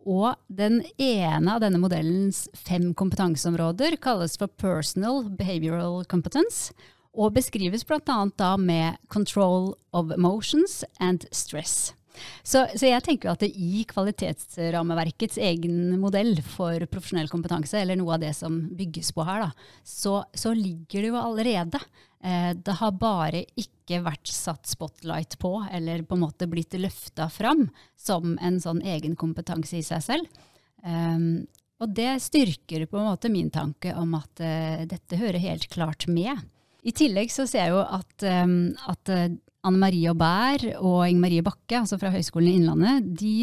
Og 0.06 0.34
den 0.46 0.82
ene 1.02 1.54
av 1.54 1.62
denne 1.62 1.80
modellens 1.82 2.44
fem 2.54 2.92
kompetanseområder 2.94 3.98
kalles 4.02 4.36
for 4.38 4.50
personal 4.50 5.24
behavioral 5.38 6.04
competence, 6.10 6.74
og 7.16 7.32
beskrives 7.38 7.86
bl.a. 7.88 8.18
da 8.36 8.56
med 8.60 8.98
control 9.08 9.72
of 9.92 10.10
emotions 10.12 10.82
and 11.00 11.24
stress. 11.32 11.94
Så, 12.42 12.64
så, 12.74 12.86
jeg 12.88 13.04
tenker 13.06 13.32
at 13.32 13.44
i 13.46 13.84
kvalitetsrammeverkets 13.88 15.40
egen 15.42 15.96
modell 16.02 16.34
for 16.44 16.82
profesjonell 16.90 17.30
kompetanse, 17.32 17.78
eller 17.80 17.98
noe 17.98 18.16
av 18.16 18.24
det 18.24 18.34
som 18.38 18.58
bygges 18.76 19.12
på 19.16 19.26
her, 19.28 19.46
da, 19.46 19.70
så, 19.84 20.20
så 20.34 20.54
ligger 20.56 21.04
det 21.04 21.12
jo 21.12 21.20
allerede. 21.20 21.82
Eh, 22.26 22.52
det 22.54 22.78
har 22.80 22.96
bare 22.98 23.44
ikke 23.60 24.00
vært 24.04 24.30
satt 24.32 24.66
spotlight 24.66 25.38
på, 25.42 25.58
eller 25.72 26.02
på 26.02 26.16
en 26.16 26.24
måte 26.24 26.48
blitt 26.50 26.74
løfta 26.78 27.28
fram 27.30 27.68
som 27.98 28.34
en 28.42 28.58
sånn 28.62 28.82
egen 28.82 29.16
kompetanse 29.18 29.78
i 29.78 29.84
seg 29.86 30.02
selv. 30.04 30.42
Um, 30.86 31.46
og 31.82 31.92
det 31.96 32.14
styrker 32.24 32.86
på 32.88 32.98
en 33.00 33.08
måte 33.10 33.30
min 33.32 33.50
tanke 33.52 33.92
om 33.98 34.14
at 34.16 34.42
uh, 34.42 34.84
dette 34.88 35.18
hører 35.20 35.42
helt 35.42 35.68
klart 35.72 36.06
med. 36.08 36.40
I 36.86 36.94
tillegg 36.94 37.32
så 37.34 37.44
ser 37.50 37.66
jeg 37.66 37.74
jo 37.74 37.82
at, 37.82 38.26
um, 38.46 38.56
at 38.88 39.12
uh, 39.12 39.26
Anne 39.66 39.80
Marie 39.82 40.08
Aubert 40.10 40.66
og 40.78 41.04
Inge 41.08 41.22
Marie 41.22 41.44
Bakke, 41.44 41.80
altså 41.80 41.98
fra 42.00 42.12
Høgskolen 42.14 42.50
i 42.52 42.56
Innlandet, 42.60 43.10
de 43.18 43.34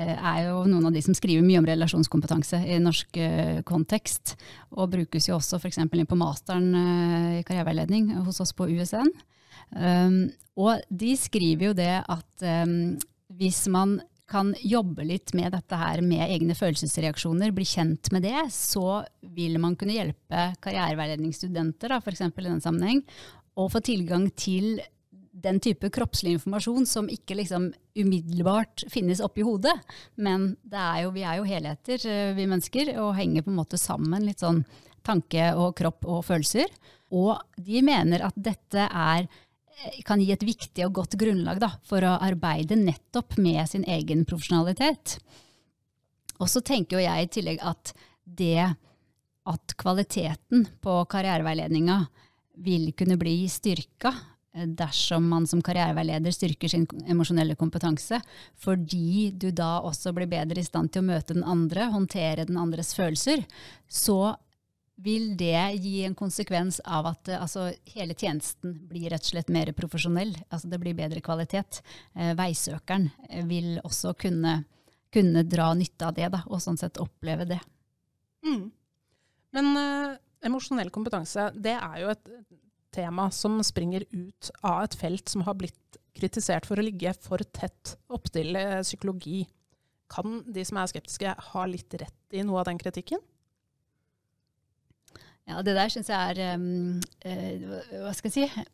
uh, 0.00 0.16
er 0.16 0.42
jo 0.48 0.64
noen 0.66 0.90
av 0.90 0.96
de 0.96 1.04
som 1.04 1.16
skriver 1.16 1.46
mye 1.46 1.62
om 1.62 1.68
relasjonskompetanse 1.68 2.60
i 2.66 2.80
norsk 2.82 3.20
kontekst. 3.68 4.36
Og 4.74 4.90
brukes 4.96 5.30
jo 5.30 5.38
også 5.38 5.60
f.eks. 5.62 5.80
på 5.86 6.18
masteren 6.18 6.68
i 7.38 7.46
karriereveiledning 7.46 8.12
hos 8.26 8.42
oss 8.44 8.54
på 8.56 8.68
USN. 8.74 9.10
Um, 9.74 10.20
og 10.58 10.84
de 10.90 11.14
skriver 11.18 11.70
jo 11.70 11.74
det 11.76 11.92
at 12.02 12.46
hvis 13.38 13.66
man 13.70 13.98
kan 14.28 14.52
jobbe 14.60 15.06
litt 15.08 15.32
med 15.36 15.54
dette 15.56 15.78
her 15.80 16.02
med 16.04 16.26
egne 16.26 16.54
følelsesreaksjoner, 16.56 17.54
bli 17.56 17.64
kjent 17.68 18.10
med 18.12 18.26
det, 18.28 18.36
så 18.52 19.00
vil 19.34 19.56
man 19.62 19.76
kunne 19.78 19.96
hjelpe 19.96 20.50
karriereveiledningsstudenter 20.64 21.96
f.eks. 21.98 22.26
i 22.28 22.46
den 22.46 22.62
sammenheng, 22.64 23.02
å 23.58 23.66
få 23.72 23.80
tilgang 23.82 24.28
til 24.38 24.76
den 25.38 25.60
type 25.62 25.90
kroppslig 25.94 26.34
informasjon 26.36 26.86
som 26.88 27.08
ikke 27.12 27.36
liksom 27.38 27.70
umiddelbart 27.98 28.86
finnes 28.90 29.22
oppi 29.24 29.46
hodet. 29.46 29.76
Men 30.16 30.52
er 30.72 31.04
jo, 31.04 31.14
vi 31.14 31.24
er 31.26 31.40
jo 31.40 31.48
helheter, 31.48 32.06
eh, 32.10 32.36
vi 32.36 32.46
mennesker, 32.50 32.94
og 33.02 33.16
henger 33.18 33.46
på 33.46 33.54
en 33.54 33.60
måte 33.60 33.80
sammen 33.80 34.26
litt 34.26 34.44
sånn 34.44 34.64
tanke 35.06 35.52
og 35.56 35.76
kropp 35.78 36.08
og 36.08 36.24
følelser. 36.26 36.66
Og 37.14 37.38
de 37.56 37.80
mener 37.86 38.26
at 38.26 38.36
dette 38.36 38.88
er 38.88 39.28
Eh, 39.78 40.02
kan 40.02 40.20
gi 40.20 40.32
et 40.34 40.42
viktig 40.42 40.86
og 40.88 40.96
godt 41.00 41.16
grunnlag 41.20 41.60
da, 41.62 41.70
for 41.86 42.02
å 42.02 42.16
arbeide 42.24 42.78
nettopp 42.78 43.36
med 43.38 43.62
sin 43.70 43.86
egen 43.86 44.24
profesjonalitet. 44.26 45.18
Og 46.38 46.50
så 46.50 46.62
tenker 46.62 47.02
jeg 47.02 47.26
i 47.26 47.32
tillegg 47.38 47.62
at 47.66 47.92
det 48.38 48.66
at 49.48 49.74
kvaliteten 49.80 50.66
på 50.82 50.96
karriereveiledninga 51.10 52.02
vil 52.64 52.90
kunne 52.98 53.16
bli 53.20 53.40
styrka 53.50 54.12
dersom 54.78 55.28
man 55.30 55.46
som 55.46 55.62
karriereveileder 55.64 56.34
styrker 56.34 56.72
sin 56.72 56.86
emosjonelle 57.06 57.56
kompetanse, 57.58 58.20
fordi 58.58 59.30
du 59.30 59.50
da 59.50 59.78
også 59.86 60.14
blir 60.16 60.30
bedre 60.30 60.62
i 60.62 60.66
stand 60.66 60.92
til 60.92 61.04
å 61.04 61.10
møte 61.12 61.36
den 61.36 61.46
andre, 61.46 61.90
håndtere 61.94 62.48
den 62.48 62.60
andres 62.60 62.94
følelser, 62.96 63.44
så 63.88 64.36
vil 64.98 65.36
det 65.38 65.78
gi 65.78 66.02
en 66.04 66.14
konsekvens 66.18 66.80
av 66.84 67.06
at 67.12 67.30
eh, 67.30 67.40
altså, 67.40 67.68
hele 67.94 68.16
tjenesten 68.18 68.74
blir 68.90 69.12
rett 69.12 69.22
og 69.22 69.32
slett 69.32 69.52
mer 69.54 69.70
profesjonell? 69.76 70.34
Altså 70.48 70.70
det 70.72 70.80
blir 70.82 70.96
bedre 70.98 71.22
kvalitet. 71.24 71.82
Eh, 72.14 72.34
veisøkeren 72.38 73.06
eh, 73.28 73.44
vil 73.46 73.76
også 73.84 74.16
kunne, 74.18 74.62
kunne, 75.14 75.44
dra 75.46 75.70
nytte 75.78 76.08
av 76.08 76.16
det, 76.18 76.30
da, 76.34 76.42
og 76.50 76.62
sånn 76.62 76.80
sett 76.80 76.98
oppleve 77.02 77.46
det. 77.48 77.60
Mm. 78.46 78.64
Men 79.54 79.70
uh, 79.78 80.16
emosjonell 80.44 80.90
kompetanse, 80.94 81.48
det 81.56 81.72
er 81.78 81.94
jo 82.02 82.10
et 82.12 82.28
tema 82.94 83.28
som 83.34 83.58
springer 83.64 84.04
ut 84.10 84.50
av 84.62 84.84
et 84.86 84.96
felt 84.98 85.28
som 85.28 85.44
har 85.46 85.56
blitt 85.60 85.98
kritisert 86.18 86.66
for 86.66 86.80
å 86.80 86.84
ligge 86.84 87.12
for 87.22 87.42
tett 87.54 87.96
opptil 88.12 88.56
eh, 88.58 88.80
psykologi. 88.82 89.44
Kan 90.10 90.42
de 90.48 90.64
som 90.64 90.80
er 90.80 90.90
skeptiske, 90.90 91.34
ha 91.52 91.66
litt 91.68 91.94
rett 92.00 92.36
i 92.36 92.44
noe 92.46 92.62
av 92.62 92.70
den 92.70 92.80
kritikken? 92.80 93.20
Ja, 95.48 95.62
Det 95.64 95.76
der 95.76 95.92
syns 95.92 96.10
jeg 96.12 96.34
er 96.34 96.58
um, 96.58 96.98
uh, 97.24 97.78
Hva 98.04 98.12
skal 98.16 98.28
jeg 98.28 98.50
si? 98.50 98.66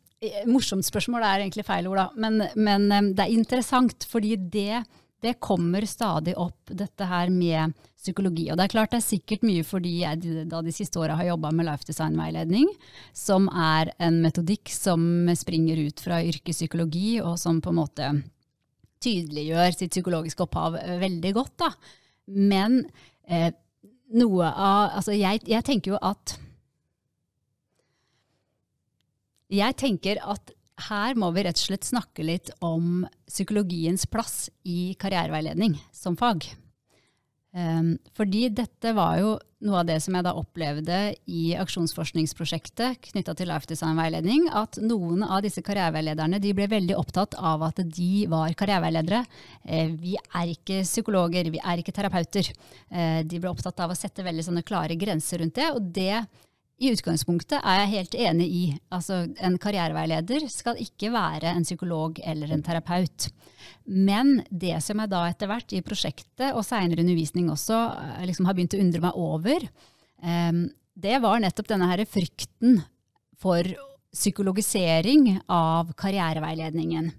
Morsomt 0.49 0.83
spørsmål 0.87 1.23
er 1.23 1.43
egentlig 1.43 1.63
feil 1.67 1.87
ord, 1.87 1.99
da. 2.01 2.07
Men, 2.19 2.41
men 2.55 2.87
um, 2.91 3.09
det 3.15 3.23
er 3.23 3.35
interessant, 3.35 4.07
fordi 4.09 4.33
det, 4.35 4.81
det, 5.25 5.35
kommer 5.43 5.85
stadig 5.89 6.35
opp, 6.39 6.71
dette 6.71 7.07
her 7.09 7.31
med 7.33 7.73
psykologi. 7.97 8.47
Og 8.51 8.59
det 8.59 8.67
er 8.67 8.73
klart 8.75 8.93
det 8.93 9.01
er 9.01 9.07
sikkert 9.07 9.43
mye 9.47 9.65
fordi 9.65 9.97
jeg 10.03 10.45
da 10.51 10.61
de 10.63 10.73
siste 10.75 11.01
åra 11.01 11.17
har 11.19 11.31
jobba 11.31 11.51
med 11.55 11.67
life 11.67 11.87
design-veiledning, 11.87 12.69
som 13.17 13.49
er 13.49 13.91
en 13.97 14.21
metodikk 14.23 14.71
som 14.73 15.27
springer 15.37 15.81
ut 15.87 16.05
fra 16.05 16.21
yrkespsykologi, 16.25 17.19
og 17.25 17.39
som 17.41 17.61
på 17.63 17.73
en 17.73 17.81
måte 17.81 18.13
tydeliggjør 19.05 19.75
sitt 19.75 19.93
psykologiske 19.93 20.45
opphav 20.45 20.79
veldig 21.01 21.35
godt. 21.35 21.55
Da. 21.61 21.71
Men 22.31 22.83
eh, 23.27 23.51
noe 24.15 24.49
av 24.49 24.97
Altså, 24.99 25.15
jeg, 25.17 25.43
jeg 25.49 25.65
tenker 25.65 25.95
jo 25.95 26.01
at 26.01 26.37
jeg 29.55 29.77
tenker 29.77 30.19
at 30.25 30.54
her 30.89 31.15
må 31.15 31.31
vi 31.35 31.45
rett 31.45 31.59
og 31.59 31.69
slett 31.69 31.87
snakke 31.87 32.25
litt 32.25 32.51
om 32.65 33.05
psykologiens 33.29 34.05
plass 34.11 34.49
i 34.67 34.93
karriereveiledning 34.99 35.77
som 35.95 36.17
fag. 36.19 36.47
Um, 37.55 37.93
fordi 38.11 38.49
dette 38.51 38.91
var 38.91 39.15
jo 39.21 39.35
noe 39.63 39.77
av 39.79 39.87
det 39.87 39.95
som 40.03 40.15
jeg 40.17 40.25
da 40.25 40.33
opplevde 40.35 40.97
i 41.31 41.43
aksjonsforskningsprosjektet 41.55 42.99
knytta 43.07 43.31
til 43.37 43.47
Life 43.47 43.69
Design-veiledning, 43.69 44.49
at 44.51 44.75
noen 44.83 45.23
av 45.23 45.39
disse 45.45 45.63
karriereveilederne 45.63 46.41
de 46.43 46.51
ble 46.57 46.67
veldig 46.73 46.97
opptatt 46.99 47.37
av 47.39 47.63
at 47.69 47.79
de 47.79 48.25
var 48.31 48.51
karriereveiledere. 48.59 49.23
Eh, 49.63 49.93
vi 49.95 50.17
er 50.19 50.51
ikke 50.51 50.83
psykologer, 50.83 51.47
vi 51.53 51.63
er 51.63 51.79
ikke 51.79 51.95
terapeuter. 51.95 52.51
Eh, 52.91 53.21
de 53.23 53.39
ble 53.39 53.53
opptatt 53.53 53.79
av 53.79 53.95
å 53.95 53.97
sette 53.97 54.25
veldig 54.27 54.49
sånne 54.49 54.65
klare 54.67 54.99
grenser 54.99 55.39
rundt 55.39 55.55
det, 55.55 55.71
og 55.71 55.87
det 55.95 56.25
i 56.75 56.91
utgangspunktet 56.91 57.61
er 57.61 57.81
jeg 57.81 57.91
helt 57.93 58.15
enig 58.19 58.45
i. 58.51 58.63
Altså, 58.91 59.21
en 59.39 59.55
karriereveileder 59.61 60.47
skal 60.51 60.79
ikke 60.83 61.11
være 61.13 61.53
en 61.55 61.63
psykolog 61.63 62.19
eller 62.27 62.51
en 62.51 62.63
terapeut. 62.65 63.29
Men 63.87 64.41
det 64.51 64.75
som 64.83 64.99
jeg 64.99 65.11
da 65.13 65.21
etter 65.29 65.49
hvert 65.51 65.71
i 65.71 65.83
prosjektet, 65.85 66.49
og 66.51 66.65
seinere 66.67 67.05
undervisning 67.05 67.47
også, 67.53 67.79
eh, 68.19 68.25
liksom 68.27 68.49
har 68.49 68.57
begynt 68.57 68.75
å 68.75 68.81
undre 68.83 69.03
meg 69.07 69.15
over, 69.15 69.67
um, 70.19 70.65
det 70.95 71.21
var 71.23 71.39
nettopp 71.43 71.71
denne 71.71 71.87
her 71.91 72.03
frykten 72.07 72.81
for 73.39 73.63
psykologisering 74.15 75.41
av 75.51 75.93
karriereveiledningen. 75.95 77.11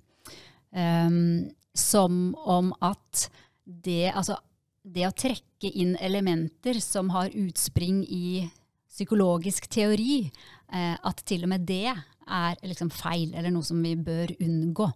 Um, 0.77 1.49
som 1.77 2.35
om 2.45 2.73
at 2.85 3.27
det, 3.65 4.13
altså, 4.13 4.37
det 4.85 5.09
å 5.09 5.17
trekke 5.17 5.73
inn 5.73 5.97
elementer 5.97 6.81
som 6.85 7.11
har 7.15 7.33
utspring 7.37 8.03
i 8.05 8.49
psykologisk 8.97 9.69
teori 9.73 10.25
eh, 10.25 10.95
at 10.97 11.21
til 11.29 11.45
og 11.45 11.53
med 11.53 11.67
det 11.69 11.93
er 12.27 12.57
liksom 12.67 12.91
feil, 12.91 13.35
eller 13.35 13.53
noe 13.55 13.67
som 13.67 13.83
vi 13.83 13.95
bør 13.95 14.33
unngå. 14.43 14.89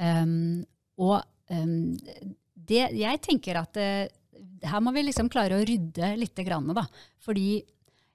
Um, 0.00 0.64
og 1.00 1.20
um, 1.52 1.92
det, 2.54 2.88
jeg 2.98 3.20
tenker 3.22 3.60
at 3.60 3.78
uh, 3.78 4.08
her 4.64 4.82
må 4.82 4.94
vi 4.96 5.04
liksom 5.06 5.30
klare 5.32 5.60
å 5.60 5.66
rydde 5.66 6.14
litt. 6.18 6.42
Grann, 6.46 6.72
da. 6.74 6.86
Fordi 7.22 7.62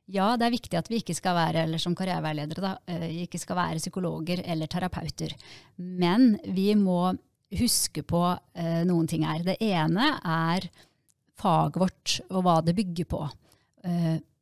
ja, 0.09 0.33
det 0.35 0.47
er 0.47 0.55
viktig 0.57 0.79
at 0.79 0.89
vi 0.91 0.99
ikke 0.99 1.15
skal 1.15 1.37
være 1.37 1.63
eller 1.67 1.81
som 1.81 1.95
karriereveiledere 1.97 2.65
da, 2.65 2.75
uh, 2.91 3.07
ikke 3.23 3.41
skal 3.41 3.61
være 3.61 3.83
psykologer 3.83 4.43
eller 4.43 4.71
terapeuter. 4.71 5.35
Men 5.79 6.33
vi 6.43 6.73
må 6.75 7.13
huske 7.59 8.03
på 8.05 8.23
uh, 8.35 8.81
noen 8.89 9.07
ting 9.09 9.23
her. 9.29 9.45
Det 9.45 9.59
ene 9.63 10.17
er 10.19 10.67
faget 11.39 11.79
vårt 11.79 12.19
og 12.27 12.43
hva 12.43 12.59
det 12.65 12.75
bygger 12.75 13.07
på. 13.07 13.23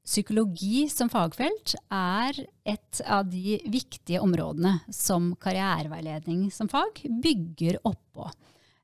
Psykologi 0.07 0.85
som 0.87 1.09
fagfelt 1.11 1.73
er 1.91 2.37
et 2.63 3.01
av 3.03 3.27
de 3.27 3.57
viktige 3.67 4.21
områdene 4.23 4.77
som 4.93 5.33
karriereveiledning 5.43 6.45
som 6.53 6.69
fag 6.71 7.01
bygger 7.23 7.81
oppå. 7.83 8.29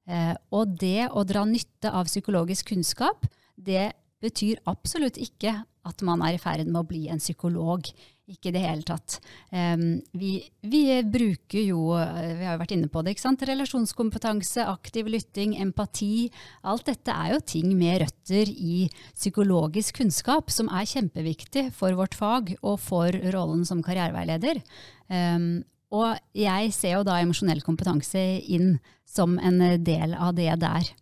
Eh, 0.04 0.34
og 0.52 0.76
det 0.82 1.08
å 1.16 1.24
dra 1.24 1.46
nytte 1.48 1.92
av 1.96 2.10
psykologisk 2.12 2.74
kunnskap, 2.74 3.24
det 3.56 3.94
betyr 4.24 4.60
absolutt 4.68 5.16
ikke 5.22 5.62
at 5.88 6.04
man 6.04 6.24
er 6.28 6.36
i 6.36 6.42
ferd 6.42 6.68
med 6.68 6.82
å 6.82 6.88
bli 6.88 7.06
en 7.12 7.24
psykolog. 7.24 7.88
Ikke 8.32 8.54
i 8.54 8.54
det 8.56 8.62
hele 8.64 8.86
tatt. 8.88 9.18
Um, 9.52 9.98
vi, 10.16 10.38
vi, 10.64 10.84
bruker 11.12 11.60
jo, 11.60 11.90
eh, 12.00 12.38
vi 12.40 12.46
har 12.48 12.56
jo 12.56 12.62
vært 12.62 12.72
inne 12.78 12.88
på 12.92 13.02
det, 13.04 13.18
ikke 13.18 13.26
sant? 13.26 13.44
relasjonskompetanse, 13.50 14.64
aktiv 14.64 15.10
lytting, 15.12 15.58
empati. 15.60 16.30
Alt 16.64 16.88
dette 16.88 17.12
er 17.12 17.34
jo 17.34 17.42
ting 17.44 17.74
med 17.76 18.00
røtter 18.06 18.48
i 18.48 18.88
psykologisk 19.12 20.00
kunnskap 20.00 20.54
som 20.56 20.72
er 20.72 20.88
kjempeviktig 20.88 21.68
for 21.76 22.00
vårt 22.00 22.16
fag 22.16 22.56
og 22.62 22.80
for 22.80 23.12
rollen 23.36 23.68
som 23.68 23.84
karriereveileder. 23.84 24.64
Um, 25.12 25.66
og 25.94 26.16
jeg 26.32 26.72
ser 26.74 26.96
jo 26.96 27.06
da 27.06 27.20
emosjonell 27.20 27.60
kompetanse 27.66 28.24
inn 28.48 28.78
som 29.04 29.36
en 29.36 29.60
del 29.84 30.16
av 30.16 30.32
det 30.40 30.54
der. 30.64 30.94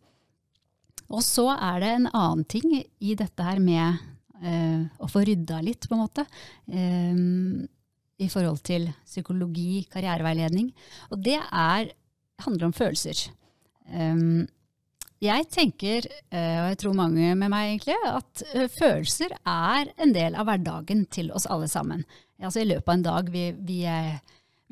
Og 1.12 1.22
så 1.22 1.52
er 1.54 1.84
det 1.84 1.94
en 2.00 2.10
annen 2.16 2.48
ting 2.50 2.82
i 2.82 3.14
dette 3.20 3.46
her 3.46 3.62
med 3.62 4.02
å 4.42 5.08
få 5.12 5.22
rydda 5.28 5.60
litt, 5.62 5.86
på 5.88 5.96
en 5.96 6.02
måte. 6.02 6.26
Eh, 6.72 7.20
I 8.22 8.30
forhold 8.30 8.62
til 8.66 8.88
psykologi, 9.06 9.84
karriereveiledning. 9.92 10.72
Og 11.12 11.22
det 11.26 11.38
er, 11.42 11.92
handler 12.46 12.68
om 12.68 12.74
følelser. 12.74 13.28
Um, 13.92 14.48
jeg 15.22 15.46
tenker, 15.54 16.06
og 16.34 16.68
jeg 16.72 16.78
tror 16.82 16.96
mange 16.98 17.36
med 17.38 17.52
meg 17.54 17.68
egentlig, 17.68 17.94
at 18.10 18.42
følelser 18.74 19.36
er 19.38 19.92
en 20.02 20.14
del 20.16 20.34
av 20.34 20.48
hverdagen 20.50 21.04
til 21.14 21.30
oss 21.38 21.46
alle 21.46 21.68
sammen. 21.70 22.02
Altså 22.42 22.64
I 22.64 22.70
løpet 22.72 22.90
av 22.90 22.96
en 22.96 23.04
dag 23.06 23.30
vi, 23.30 23.44
vi, 23.54 23.84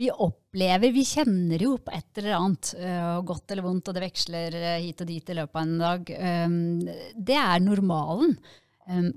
vi 0.01 0.10
opplever, 0.10 0.89
vi 0.95 1.03
kjenner 1.05 1.62
jo 1.62 1.75
på 1.77 1.93
et 1.93 2.21
eller 2.21 2.39
annet, 2.39 2.71
godt 3.29 3.53
eller 3.53 3.67
vondt, 3.67 3.91
og 3.91 3.99
det 3.99 4.05
veksler 4.08 4.58
hit 4.79 5.05
og 5.05 5.12
dit 5.12 5.29
i 5.29 5.38
løpet 5.38 5.62
av 5.62 5.67
en 5.67 5.77
dag. 5.84 6.12
Det 7.29 7.38
er 7.43 7.62
normalen. 7.67 8.34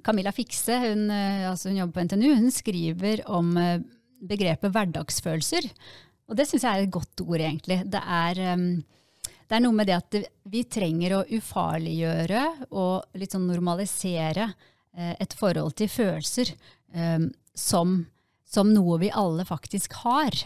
Camilla 0.05 0.33
Fikse, 0.37 0.77
hun, 0.83 1.07
altså 1.11 1.71
hun 1.71 1.79
jobber 1.79 1.97
på 1.97 2.05
NTNU, 2.05 2.35
hun 2.37 2.53
skriver 2.53 3.23
om 3.33 3.55
begrepet 4.21 4.75
hverdagsfølelser. 4.75 5.69
Og 6.29 6.37
det 6.37 6.45
syns 6.49 6.67
jeg 6.67 6.73
er 6.73 6.85
et 6.85 6.93
godt 6.93 7.23
ord, 7.25 7.41
egentlig. 7.41 7.79
Det 7.89 8.03
er 8.05 8.43
det 9.53 9.59
er 9.59 9.67
noe 9.67 9.77
med 9.77 9.85
det 9.85 9.99
at 9.99 10.17
vi 10.49 10.63
trenger 10.65 11.13
å 11.19 11.25
ufarliggjøre 11.29 12.43
og 12.71 13.19
litt 13.21 13.35
sånn 13.35 13.45
normalisere 13.45 14.47
eh, 14.49 15.13
et 15.21 15.35
forhold 15.37 15.75
til 15.77 15.91
følelser 15.93 16.55
eh, 16.97 17.27
som, 17.53 17.99
som, 18.49 18.71
noe 18.73 18.97
vi 19.03 19.11
alle 19.13 19.45
faktisk 19.45 19.99
har. 20.07 20.39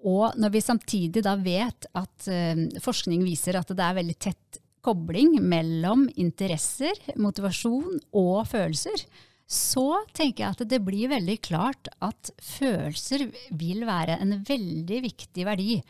Og 0.00 0.38
når 0.40 0.54
vi 0.54 0.64
samtidig 0.64 1.26
da 1.26 1.36
vet 1.36 1.90
at 1.92 2.30
eh, 2.32 2.64
forskning 2.80 3.20
viser 3.26 3.60
at 3.60 3.68
det 3.68 3.84
er 3.84 4.00
veldig 4.00 4.16
tett 4.16 4.62
kobling 4.84 5.36
mellom 5.42 6.06
interesser, 6.20 6.96
motivasjon 7.20 8.00
og 8.16 8.46
følelser, 8.48 9.04
så 9.50 10.04
tenker 10.14 10.44
jeg 10.44 10.54
at 10.54 10.68
det 10.70 10.78
blir 10.86 11.10
veldig 11.10 11.36
klart 11.42 11.90
at 12.04 12.30
følelser 12.38 13.26
vil 13.58 13.82
være 13.88 14.20
en 14.22 14.38
veldig 14.46 15.00
viktig 15.08 15.46
verdi 15.48 15.80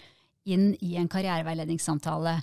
inn 0.48 0.70
i 0.80 0.94
en 0.96 1.08
karriereveiledningssamtale. 1.12 2.38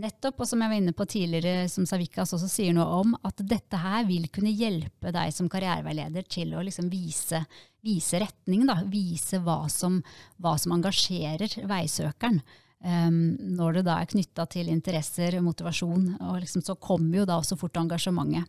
Nettopp, 0.00 0.40
og 0.40 0.48
som 0.48 0.62
jeg 0.62 0.72
var 0.72 0.80
inne 0.80 0.94
på 0.96 1.06
tidligere, 1.12 1.68
som 1.68 1.86
Savikas 1.88 2.32
også 2.32 2.48
sier 2.50 2.72
noe 2.76 3.02
om, 3.02 3.12
at 3.28 3.44
dette 3.44 3.78
her 3.78 4.06
vil 4.08 4.28
kunne 4.32 4.54
hjelpe 4.56 5.12
deg 5.14 5.34
som 5.36 5.50
karriereveileder 5.52 6.24
til 6.32 6.56
å 6.56 6.64
liksom 6.64 6.88
vise, 6.92 7.42
vise, 7.84 8.22
retning, 8.24 8.64
da, 8.68 8.80
vise 8.88 9.42
hva 9.44 9.66
som, 9.72 10.00
hva 10.40 10.56
som 10.60 10.72
engasjerer 10.78 11.60
veisøkeren. 11.68 12.40
Um, 12.82 13.36
når 13.54 13.78
det 13.78 13.84
da 13.86 14.00
er 14.02 14.10
knytta 14.10 14.46
til 14.50 14.70
interesser 14.72 15.36
og 15.38 15.44
motivasjon, 15.46 16.06
og 16.18 16.40
liksom, 16.42 16.64
så 16.66 16.74
kommer 16.74 17.20
jo 17.20 17.26
da 17.28 17.36
også 17.38 17.58
fort 17.60 17.78
engasjementet. 17.78 18.48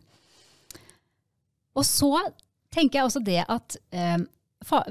Og 1.74 1.86
så 1.86 2.10
tenker 2.74 2.98
jeg 2.98 3.06
også 3.06 3.22
det 3.22 3.42
at 3.46 3.76
um, 3.94 4.26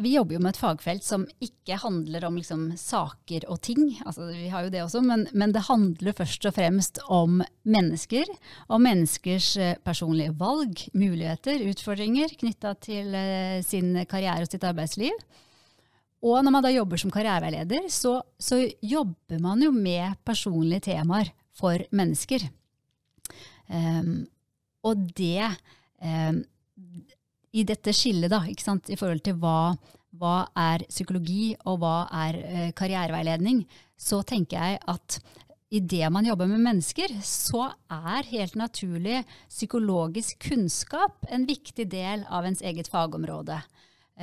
vi 0.04 0.14
jobber 0.14 0.36
jo 0.36 0.42
med 0.44 0.54
et 0.54 0.60
fagfelt 0.62 1.06
som 1.06 1.24
ikke 1.42 1.80
handler 1.82 2.26
om 2.28 2.36
liksom 2.38 2.66
saker 2.78 3.48
og 3.50 3.62
ting, 3.66 3.82
altså 4.06 4.28
vi 4.30 4.50
har 4.52 4.66
jo 4.66 4.74
det 4.74 4.84
også, 4.84 5.02
men, 5.02 5.26
men, 5.34 5.54
det 5.56 5.66
handler 5.68 6.16
først 6.18 6.46
og 6.46 6.56
fremst 6.56 7.00
om 7.12 7.42
mennesker. 7.64 8.30
Og 8.70 8.84
menneskers 8.84 9.50
eh, 9.58 9.80
personlige 9.84 10.36
valg, 10.38 10.86
muligheter, 10.94 11.64
utfordringer 11.72 12.36
knytta 12.40 12.76
til 12.84 13.16
uh, 13.18 13.64
sin 13.66 13.96
karriere 14.10 14.46
og 14.46 14.52
sitt 14.52 14.68
arbeidsliv. 14.68 15.26
Og 16.24 16.40
når 16.40 16.56
man 16.56 16.64
da 16.64 16.72
jobber 16.72 17.00
som 17.02 17.12
karriereveileder, 17.12 17.90
så, 17.92 18.16
så 18.40 18.62
jobber 18.80 19.42
man 19.44 19.64
jo 19.66 19.74
med 19.76 20.16
personlige 20.24 20.88
temaer 20.88 21.34
for 21.54 21.84
mennesker. 21.92 22.46
Um, 23.68 24.24
og 24.88 25.04
det 25.18 25.44
um, 26.00 26.40
i 27.54 27.66
dette 27.68 27.94
skillet, 27.96 28.32
da, 28.32 28.42
i 28.48 28.98
forhold 29.00 29.24
til 29.26 29.36
hva, 29.42 29.74
hva, 30.20 30.38
er 30.56 30.88
psykologi 30.88 31.54
og 31.68 31.82
hva 31.84 31.96
er 32.24 32.40
uh, 32.40 32.68
karriereveiledning, 32.78 33.64
så 34.00 34.24
tenker 34.28 34.64
jeg 34.64 34.82
at 34.96 35.20
i 35.74 35.82
det 35.82 36.06
man 36.14 36.28
jobber 36.28 36.48
med 36.48 36.62
mennesker, 36.62 37.16
så 37.26 37.66
er 37.92 38.30
helt 38.30 38.56
naturlig 38.60 39.24
psykologisk 39.50 40.38
kunnskap 40.48 41.26
en 41.34 41.48
viktig 41.50 41.88
del 41.90 42.28
av 42.30 42.46
ens 42.46 42.62
eget 42.62 42.92
fagområde. 42.94 43.58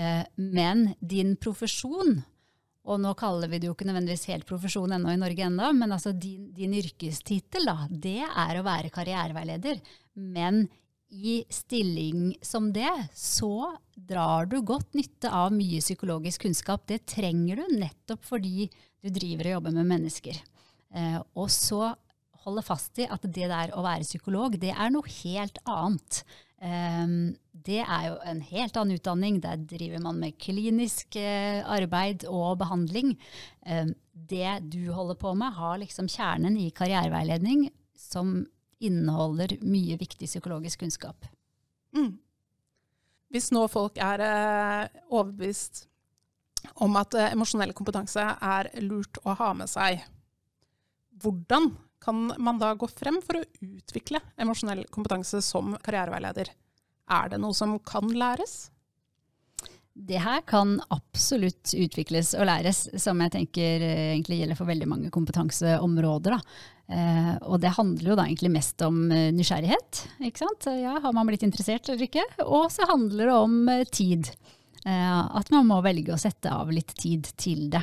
Eh, 0.01 0.25
men 0.41 0.91
din 1.01 1.35
profesjon, 1.41 2.17
og 2.91 3.01
nå 3.03 3.13
kaller 3.19 3.51
vi 3.53 3.61
det 3.61 3.69
jo 3.69 3.77
ikke 3.77 3.89
nødvendigvis 3.91 4.29
helt 4.33 4.49
profesjon 4.49 4.97
ennå 4.97 5.13
i 5.13 5.21
Norge 5.21 5.45
ennå, 5.47 5.73
men 5.77 5.93
altså 5.93 6.15
din, 6.17 6.49
din 6.57 6.75
yrkestittel, 6.79 7.69
da, 7.69 7.85
det 7.91 8.23
er 8.25 8.59
å 8.59 8.67
være 8.67 8.93
karriereveileder. 8.95 9.83
Men 10.17 10.65
i 11.11 11.41
stilling 11.51 12.37
som 12.43 12.71
det, 12.73 12.91
så 13.15 13.75
drar 13.95 14.47
du 14.47 14.61
godt 14.63 14.95
nytte 14.95 15.31
av 15.35 15.51
mye 15.53 15.83
psykologisk 15.83 16.47
kunnskap. 16.47 16.87
Det 16.87 17.03
trenger 17.11 17.61
du 17.61 17.81
nettopp 17.81 18.25
fordi 18.25 18.71
du 19.03 19.11
driver 19.11 19.51
og 19.51 19.57
jobber 19.59 19.77
med 19.81 19.91
mennesker. 19.91 20.39
Eh, 20.95 21.19
og 21.35 21.51
så 21.53 21.91
holde 22.45 22.65
fast 22.65 23.01
i 23.03 23.09
at 23.11 23.25
det 23.27 23.49
der 23.51 23.75
å 23.77 23.85
være 23.85 24.07
psykolog, 24.07 24.57
det 24.61 24.73
er 24.75 24.93
noe 24.95 25.17
helt 25.21 25.61
annet. 25.69 26.23
Um, 26.61 27.33
det 27.53 27.81
er 27.81 28.07
jo 28.11 28.17
en 28.29 28.41
helt 28.45 28.77
annen 28.77 29.01
utdanning. 29.01 29.41
Der 29.45 29.61
driver 29.65 30.03
man 30.05 30.21
med 30.21 30.39
klinisk 30.41 31.17
eh, 31.21 31.61
arbeid 31.65 32.27
og 32.29 32.59
behandling. 32.61 33.15
Um, 33.65 33.95
det 34.13 34.59
du 34.73 34.93
holder 34.93 35.17
på 35.21 35.35
med, 35.39 35.57
har 35.57 35.81
liksom 35.81 36.09
kjernen 36.13 36.59
i 36.61 36.71
karriereveiledning 36.77 37.69
som 37.97 38.43
inneholder 38.81 39.59
mye 39.65 39.97
viktig 40.01 40.29
psykologisk 40.29 40.85
kunnskap. 40.85 41.29
Mm. 41.97 42.17
Hvis 43.31 43.51
nå 43.55 43.67
folk 43.71 44.01
er 44.03 44.25
eh, 44.25 45.01
overbevist 45.13 45.85
om 46.85 46.97
at 47.01 47.15
eh, 47.17 47.33
emosjonell 47.35 47.73
kompetanse 47.77 48.25
er 48.25 48.73
lurt 48.85 49.21
å 49.25 49.37
ha 49.39 49.53
med 49.57 49.71
seg, 49.71 50.03
hvordan 51.21 51.71
kan 52.01 52.33
man 52.39 52.59
da 52.61 52.73
gå 52.79 52.89
frem 52.91 53.21
for 53.25 53.41
å 53.41 53.47
utvikle 53.61 54.23
emosjonell 54.41 54.87
kompetanse 54.93 55.43
som 55.45 55.77
karriereveileder? 55.85 56.53
Er 57.11 57.33
det 57.33 57.41
noe 57.43 57.57
som 57.57 57.79
kan 57.85 58.09
læres? 58.09 58.71
Det 60.01 60.21
her 60.23 60.41
kan 60.49 60.79
absolutt 60.95 61.75
utvikles 61.77 62.33
og 62.39 62.47
læres, 62.49 62.87
som 63.03 63.21
jeg 63.21 63.35
tenker 63.35 63.83
eh, 63.85 64.05
egentlig 64.15 64.39
gjelder 64.41 64.57
for 64.57 64.71
veldig 64.71 64.89
mange 64.89 65.11
kompetanseområder. 65.13 66.39
Eh, 66.91 67.35
og 67.47 67.61
det 67.63 67.75
handler 67.77 68.13
jo 68.13 68.17
da 68.19 68.27
egentlig 68.27 68.51
mest 68.55 68.83
om 68.83 69.03
eh, 69.15 69.29
nysgjerrighet. 69.35 70.05
ikke 70.27 70.43
sant? 70.43 70.71
Ja, 70.81 70.97
har 71.03 71.15
man 71.15 71.29
blitt 71.29 71.45
interessert 71.47 71.91
eller 71.91 72.07
ikke? 72.07 72.25
Og 72.47 72.71
så 72.75 72.89
handler 72.91 73.31
det 73.31 73.37
om 73.37 73.57
eh, 73.71 73.87
tid. 73.87 74.33
At 74.81 75.51
man 75.53 75.67
må 75.69 75.77
velge 75.85 76.15
å 76.15 76.19
sette 76.19 76.49
av 76.49 76.71
litt 76.73 76.95
tid 76.97 77.27
til 77.37 77.67
det. 77.69 77.83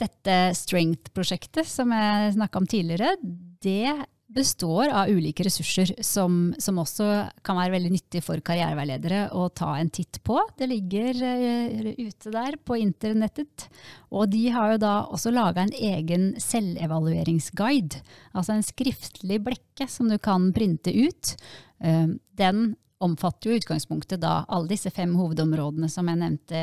Dette 0.00 0.38
Strength-prosjektet 0.56 1.68
som 1.68 1.92
jeg 1.94 2.32
snakka 2.38 2.62
om 2.62 2.68
tidligere, 2.70 3.14
det 3.60 3.92
består 4.30 4.90
av 4.94 5.10
ulike 5.10 5.42
ressurser 5.42 5.90
som, 6.06 6.52
som, 6.58 6.78
også 6.78 7.06
kan 7.46 7.58
være 7.58 7.74
veldig 7.74 7.90
nyttig 7.96 8.22
for 8.22 8.42
karriereveiledere 8.46 9.24
å 9.34 9.48
ta 9.50 9.72
en 9.78 9.90
titt 9.90 10.20
på. 10.26 10.38
Det 10.58 10.68
ligger 10.70 11.18
uh, 11.18 11.88
ute 11.98 12.32
der 12.32 12.58
på 12.62 12.78
internettet. 12.78 13.66
Og 14.14 14.30
de 14.30 14.44
har 14.54 14.74
jo 14.74 14.82
da 14.84 14.94
også 15.10 15.34
laga 15.34 15.66
en 15.66 15.74
egen 15.74 16.30
selvevalueringsguide. 16.40 18.02
Altså 18.30 18.54
en 18.54 18.66
skriftlig 18.66 19.40
blekke 19.48 19.90
som 19.90 20.10
du 20.10 20.18
kan 20.22 20.52
printe 20.54 20.94
ut. 20.94 21.34
Uh, 21.82 22.14
den 22.38 22.74
omfatter 23.00 23.50
jo 23.50 23.58
utgangspunktet 23.60 24.20
da 24.20 24.42
alle 24.52 24.70
disse 24.70 24.92
fem 24.92 25.12
hovedområdene 25.16 25.88
som 25.90 26.08
jeg 26.10 26.20
nevnte 26.20 26.62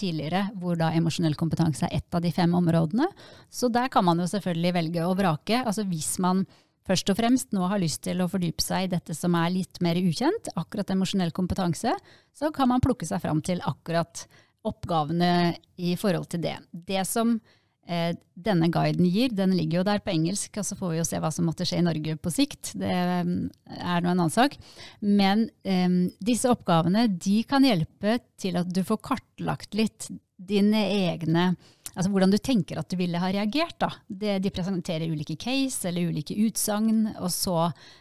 tidligere, 0.00 0.46
hvor 0.60 0.78
da 0.80 0.90
emosjonell 0.96 1.36
kompetanse 1.38 1.86
er 1.86 1.98
ett 2.00 2.16
av 2.16 2.24
de 2.24 2.32
fem 2.32 2.54
områdene. 2.56 3.06
Så 3.52 3.68
der 3.72 3.90
kan 3.92 4.06
man 4.06 4.22
jo 4.22 4.28
selvfølgelig 4.30 4.74
velge 4.78 5.04
å 5.04 5.16
vrake. 5.18 5.60
Altså 5.60 5.84
hvis 5.88 6.14
man 6.24 6.44
først 6.88 7.12
og 7.12 7.18
fremst 7.20 7.52
nå 7.56 7.68
har 7.68 7.82
lyst 7.82 8.02
til 8.06 8.22
å 8.24 8.30
fordype 8.32 8.64
seg 8.64 8.86
i 8.86 8.92
dette 8.96 9.16
som 9.16 9.36
er 9.38 9.52
litt 9.52 9.80
mer 9.84 10.00
ukjent, 10.00 10.50
akkurat 10.56 10.92
emosjonell 10.94 11.34
kompetanse, 11.36 11.92
så 12.32 12.52
kan 12.54 12.72
man 12.72 12.84
plukke 12.84 13.08
seg 13.08 13.22
fram 13.24 13.44
til 13.44 13.60
akkurat 13.64 14.26
oppgavene 14.64 15.54
i 15.76 15.92
forhold 16.00 16.30
til 16.32 16.44
det. 16.46 16.56
Det 16.72 17.04
som 17.08 17.36
denne 17.84 18.70
guiden 18.72 19.06
gir, 19.06 19.32
den 19.36 19.52
ligger 19.56 19.80
jo 19.80 19.86
der 19.86 20.00
på 20.04 20.12
engelsk, 20.14 20.56
og 20.60 20.66
så 20.66 20.76
får 20.78 20.92
vi 20.92 20.98
jo 21.00 21.06
se 21.08 21.20
hva 21.20 21.30
som 21.34 21.48
måtte 21.48 21.66
skje 21.68 21.82
i 21.82 21.86
Norge 21.86 22.16
på 22.16 22.32
sikt. 22.32 22.72
Det 22.80 22.94
mm, 23.28 23.34
er 23.76 24.04
nå 24.04 24.08
en 24.08 24.14
annen 24.14 24.32
sak. 24.32 24.56
Men 25.04 25.48
um, 25.68 25.98
disse 26.24 26.50
oppgavene 26.50 27.06
de 27.12 27.42
kan 27.48 27.66
hjelpe 27.66 28.18
til 28.40 28.56
at 28.60 28.70
du 28.72 28.80
får 28.86 29.02
kartlagt 29.10 29.76
litt 29.76 30.08
dine 30.34 30.80
egne 31.10 31.52
altså 31.94 32.10
hvordan 32.12 32.32
du 32.34 32.38
tenker 32.42 32.78
at 32.80 32.90
du 32.90 32.98
ville 32.98 33.20
ha 33.22 33.30
reagert. 33.32 33.76
Da. 33.80 33.90
Det, 34.08 34.36
de 34.44 34.52
presenterer 34.54 35.10
ulike 35.10 35.36
case 35.40 35.88
eller 35.88 36.10
ulike 36.10 36.36
utsagn, 36.46 37.06
og 37.14 37.30
så 37.32 37.56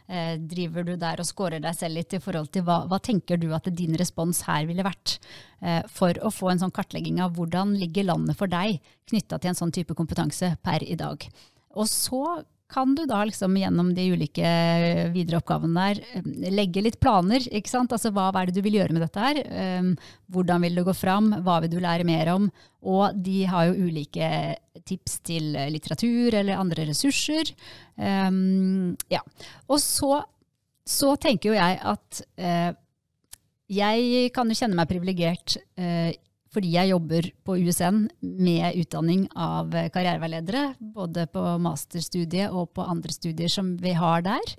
eh, 0.08 0.36
driver 0.38 0.88
du 0.88 0.96
der 1.00 1.22
og 1.22 1.30
scorer 1.30 1.64
deg 1.64 1.78
selv 1.78 2.00
litt 2.00 2.18
i 2.18 2.22
forhold 2.24 2.52
til 2.54 2.66
hva, 2.68 2.84
hva 2.90 3.00
tenker 3.04 3.42
du 3.42 3.50
at 3.56 3.70
din 3.72 3.98
respons 4.00 4.44
her 4.50 4.68
ville 4.70 4.86
vært, 4.86 5.18
eh, 5.62 5.82
for 5.92 6.18
å 6.22 6.34
få 6.34 6.54
en 6.54 6.66
sånn 6.66 6.76
kartlegging 6.76 7.22
av 7.24 7.38
hvordan 7.38 7.76
ligger 7.80 8.10
landet 8.12 8.40
for 8.40 8.52
deg 8.52 8.82
knytta 9.10 9.40
til 9.40 9.54
en 9.54 9.62
sånn 9.64 9.76
type 9.76 9.96
kompetanse 9.98 10.56
per 10.64 10.86
i 10.86 10.98
dag. 11.00 11.28
Og 11.74 11.90
så 11.90 12.24
kan 12.74 12.96
du 12.98 13.04
da 13.10 13.22
liksom 13.28 13.56
gjennom 13.58 13.92
de 13.94 14.08
ulike 14.16 14.50
videre 15.14 15.40
oppgavene 15.40 15.86
der 15.92 16.02
eh, 16.18 16.50
legge 16.54 16.82
litt 16.82 17.00
planer. 17.04 17.46
ikke 17.54 17.70
sant? 17.70 17.94
Altså 17.94 18.12
hva 18.14 18.32
er 18.32 18.50
det 18.50 18.58
du 18.58 18.64
vil 18.66 18.80
gjøre 18.80 18.96
med 18.96 19.06
dette 19.06 19.22
her? 19.22 19.42
Um, 19.80 19.94
hvordan 20.34 20.66
vil 20.66 20.80
du 20.80 20.84
gå 20.88 20.96
fram? 20.98 21.30
Hva 21.46 21.60
vil 21.64 21.74
du 21.76 21.80
lære 21.84 22.08
mer 22.08 22.34
om? 22.34 22.50
Og 22.82 23.16
de 23.26 23.44
har 23.50 23.70
jo 23.70 23.90
ulike 23.90 24.30
tips 24.90 25.20
til 25.28 25.54
litteratur 25.72 26.34
eller 26.42 26.60
andre 26.60 26.88
ressurser. 26.90 27.54
Um, 27.96 28.96
ja. 29.14 29.22
Og 29.70 29.78
så, 29.84 30.24
så, 30.82 31.14
tenker 31.22 31.54
jo 31.54 31.60
jeg 31.60 31.80
at 31.94 32.24
uh, 32.42 32.72
jeg 33.74 34.34
kan 34.34 34.50
jo 34.50 34.58
kjenne 34.58 34.78
meg 34.78 34.90
privilegert 34.90 35.60
uh, 35.80 36.10
fordi 36.54 36.76
jeg 36.76 36.92
jobber 36.92 37.28
på 37.46 37.58
USN 37.66 38.06
med 38.22 38.78
utdanning 38.78 39.26
av 39.34 39.74
karriereveiledere, 39.94 40.76
både 40.94 41.26
på 41.34 41.44
masterstudiet 41.64 42.54
og 42.54 42.72
på 42.78 42.86
andre 42.86 43.14
studier 43.16 43.52
som 43.52 43.74
vi 43.82 43.96
har 43.98 44.24
der. 44.26 44.56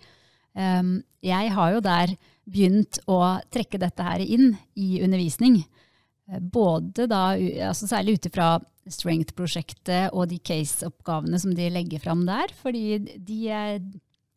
Ehm, 0.54 1.02
jeg 1.24 1.50
har 1.54 1.72
jo 1.74 1.82
der 1.84 2.14
begynt 2.44 3.00
å 3.10 3.20
trekke 3.52 3.80
dette 3.82 4.06
her 4.06 4.22
inn 4.22 4.54
i 4.78 5.00
undervisning. 5.04 5.62
Eh, 6.30 6.40
både 6.40 7.08
da, 7.10 7.26
altså 7.68 7.90
særlig 7.90 8.18
ut 8.18 8.30
ifra 8.30 8.48
Strength-prosjektet 8.84 10.12
og 10.12 10.28
de 10.28 10.38
case-oppgavene 10.44 11.38
som 11.40 11.54
de 11.56 11.70
legger 11.72 12.02
fram 12.02 12.26
der. 12.28 12.52
Fordi 12.60 12.98
de 13.00 13.38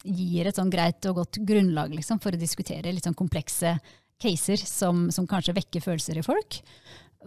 gir 0.08 0.48
et 0.48 0.56
sånn 0.56 0.72
greit 0.72 1.04
og 1.10 1.24
godt 1.24 1.42
grunnlag 1.44 1.92
liksom, 1.96 2.22
for 2.24 2.32
å 2.32 2.40
diskutere 2.40 2.94
litt 2.94 3.08
sånn 3.08 3.18
komplekse 3.18 3.76
caser 4.22 4.62
som, 4.62 5.10
som 5.14 5.28
kanskje 5.30 5.56
vekker 5.58 5.84
følelser 5.84 6.22
i 6.22 6.26
folk. 6.26 6.62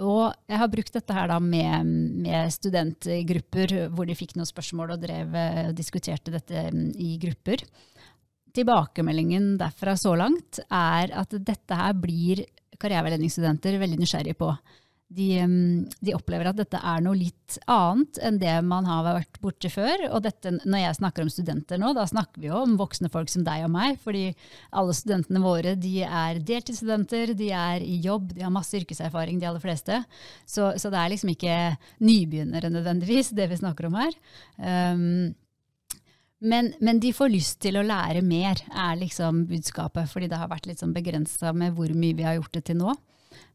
Og 0.01 0.33
jeg 0.49 0.61
har 0.63 0.71
brukt 0.73 0.95
dette 0.97 1.15
her 1.15 1.29
da 1.29 1.37
med, 1.45 1.89
med, 2.25 2.53
studentgrupper, 2.55 3.75
hvor 3.93 4.09
de 4.09 4.17
fikk 4.17 4.37
noen 4.37 4.49
spørsmål 4.49 4.95
og 4.95 5.03
drev 5.03 5.35
eh, 5.37 5.63
og 5.69 5.77
diskuterte 5.77 6.33
dette 6.33 6.67
mm, 6.73 6.87
i 6.97 7.17
grupper. 7.21 7.65
Tilbakemeldingen 8.57 9.53
derfra 9.61 9.95
så 10.01 10.15
langt 10.19 10.63
er 10.67 11.13
at 11.21 11.37
dette 11.37 11.77
her 11.77 11.93
blir 12.01 12.47
karriereveiledningsstudenter 12.81 13.77
veldig 13.83 14.01
nysgjerrige 14.01 14.39
på 14.41 14.49
de, 15.11 15.29
de, 15.99 16.13
opplever 16.15 16.47
at 16.47 16.59
dette 16.61 16.79
er 16.79 17.03
noe 17.03 17.19
litt 17.19 17.57
annet 17.71 18.21
enn 18.23 18.37
det 18.39 18.53
man 18.63 18.87
har 18.87 19.03
vært 19.09 19.41
borti 19.43 19.71
før. 19.73 20.05
Og 20.15 20.23
dette, 20.23 20.53
når 20.63 20.85
jeg 20.85 20.99
snakker 21.01 21.25
om 21.25 21.33
studenter 21.33 21.81
nå, 21.83 21.91
da 21.97 22.05
snakker 22.07 22.39
vi 22.39 22.47
jo 22.47 22.61
om 22.61 22.77
voksne 22.79 23.11
folk 23.11 23.33
som 23.33 23.43
deg 23.47 23.65
og 23.67 23.73
meg. 23.75 23.99
fordi 24.05 24.29
alle 24.71 24.95
studentene 24.95 25.43
våre 25.43 25.75
de 25.75 26.05
er 26.07 26.39
deltidsstudenter, 26.39 27.35
de 27.35 27.51
er 27.51 27.83
i 27.83 27.99
jobb, 28.05 28.31
de 28.37 28.47
har 28.47 28.55
masse 28.55 28.77
yrkeserfaring, 28.79 29.43
de 29.43 29.51
aller 29.51 29.65
fleste. 29.65 29.99
Så, 30.47 30.71
så 30.79 30.95
det 30.95 31.03
er 31.03 31.13
liksom 31.17 31.35
ikke 31.35 31.59
nybegynnere 32.07 32.71
nødvendigvis, 32.71 33.35
det 33.35 33.51
vi 33.51 33.61
snakker 33.65 33.91
om 33.91 33.99
her. 33.99 34.15
Um, 34.63 35.35
men, 36.41 36.71
men, 36.79 37.03
de 37.03 37.11
får 37.13 37.35
lyst 37.35 37.59
til 37.67 37.77
å 37.77 37.85
lære 37.85 38.23
mer, 38.25 38.63
er 38.71 39.03
liksom 39.03 39.43
budskapet. 39.51 40.07
Fordi 40.09 40.31
det 40.31 40.39
har 40.39 40.55
vært 40.55 40.71
litt 40.71 40.81
sånn 40.81 40.95
begrensa 40.95 41.51
med 41.51 41.75
hvor 41.75 41.91
mye 41.99 42.17
vi 42.17 42.31
har 42.31 42.39
gjort 42.39 42.55
det 42.57 42.69
til 42.71 42.79
nå. 42.79 42.95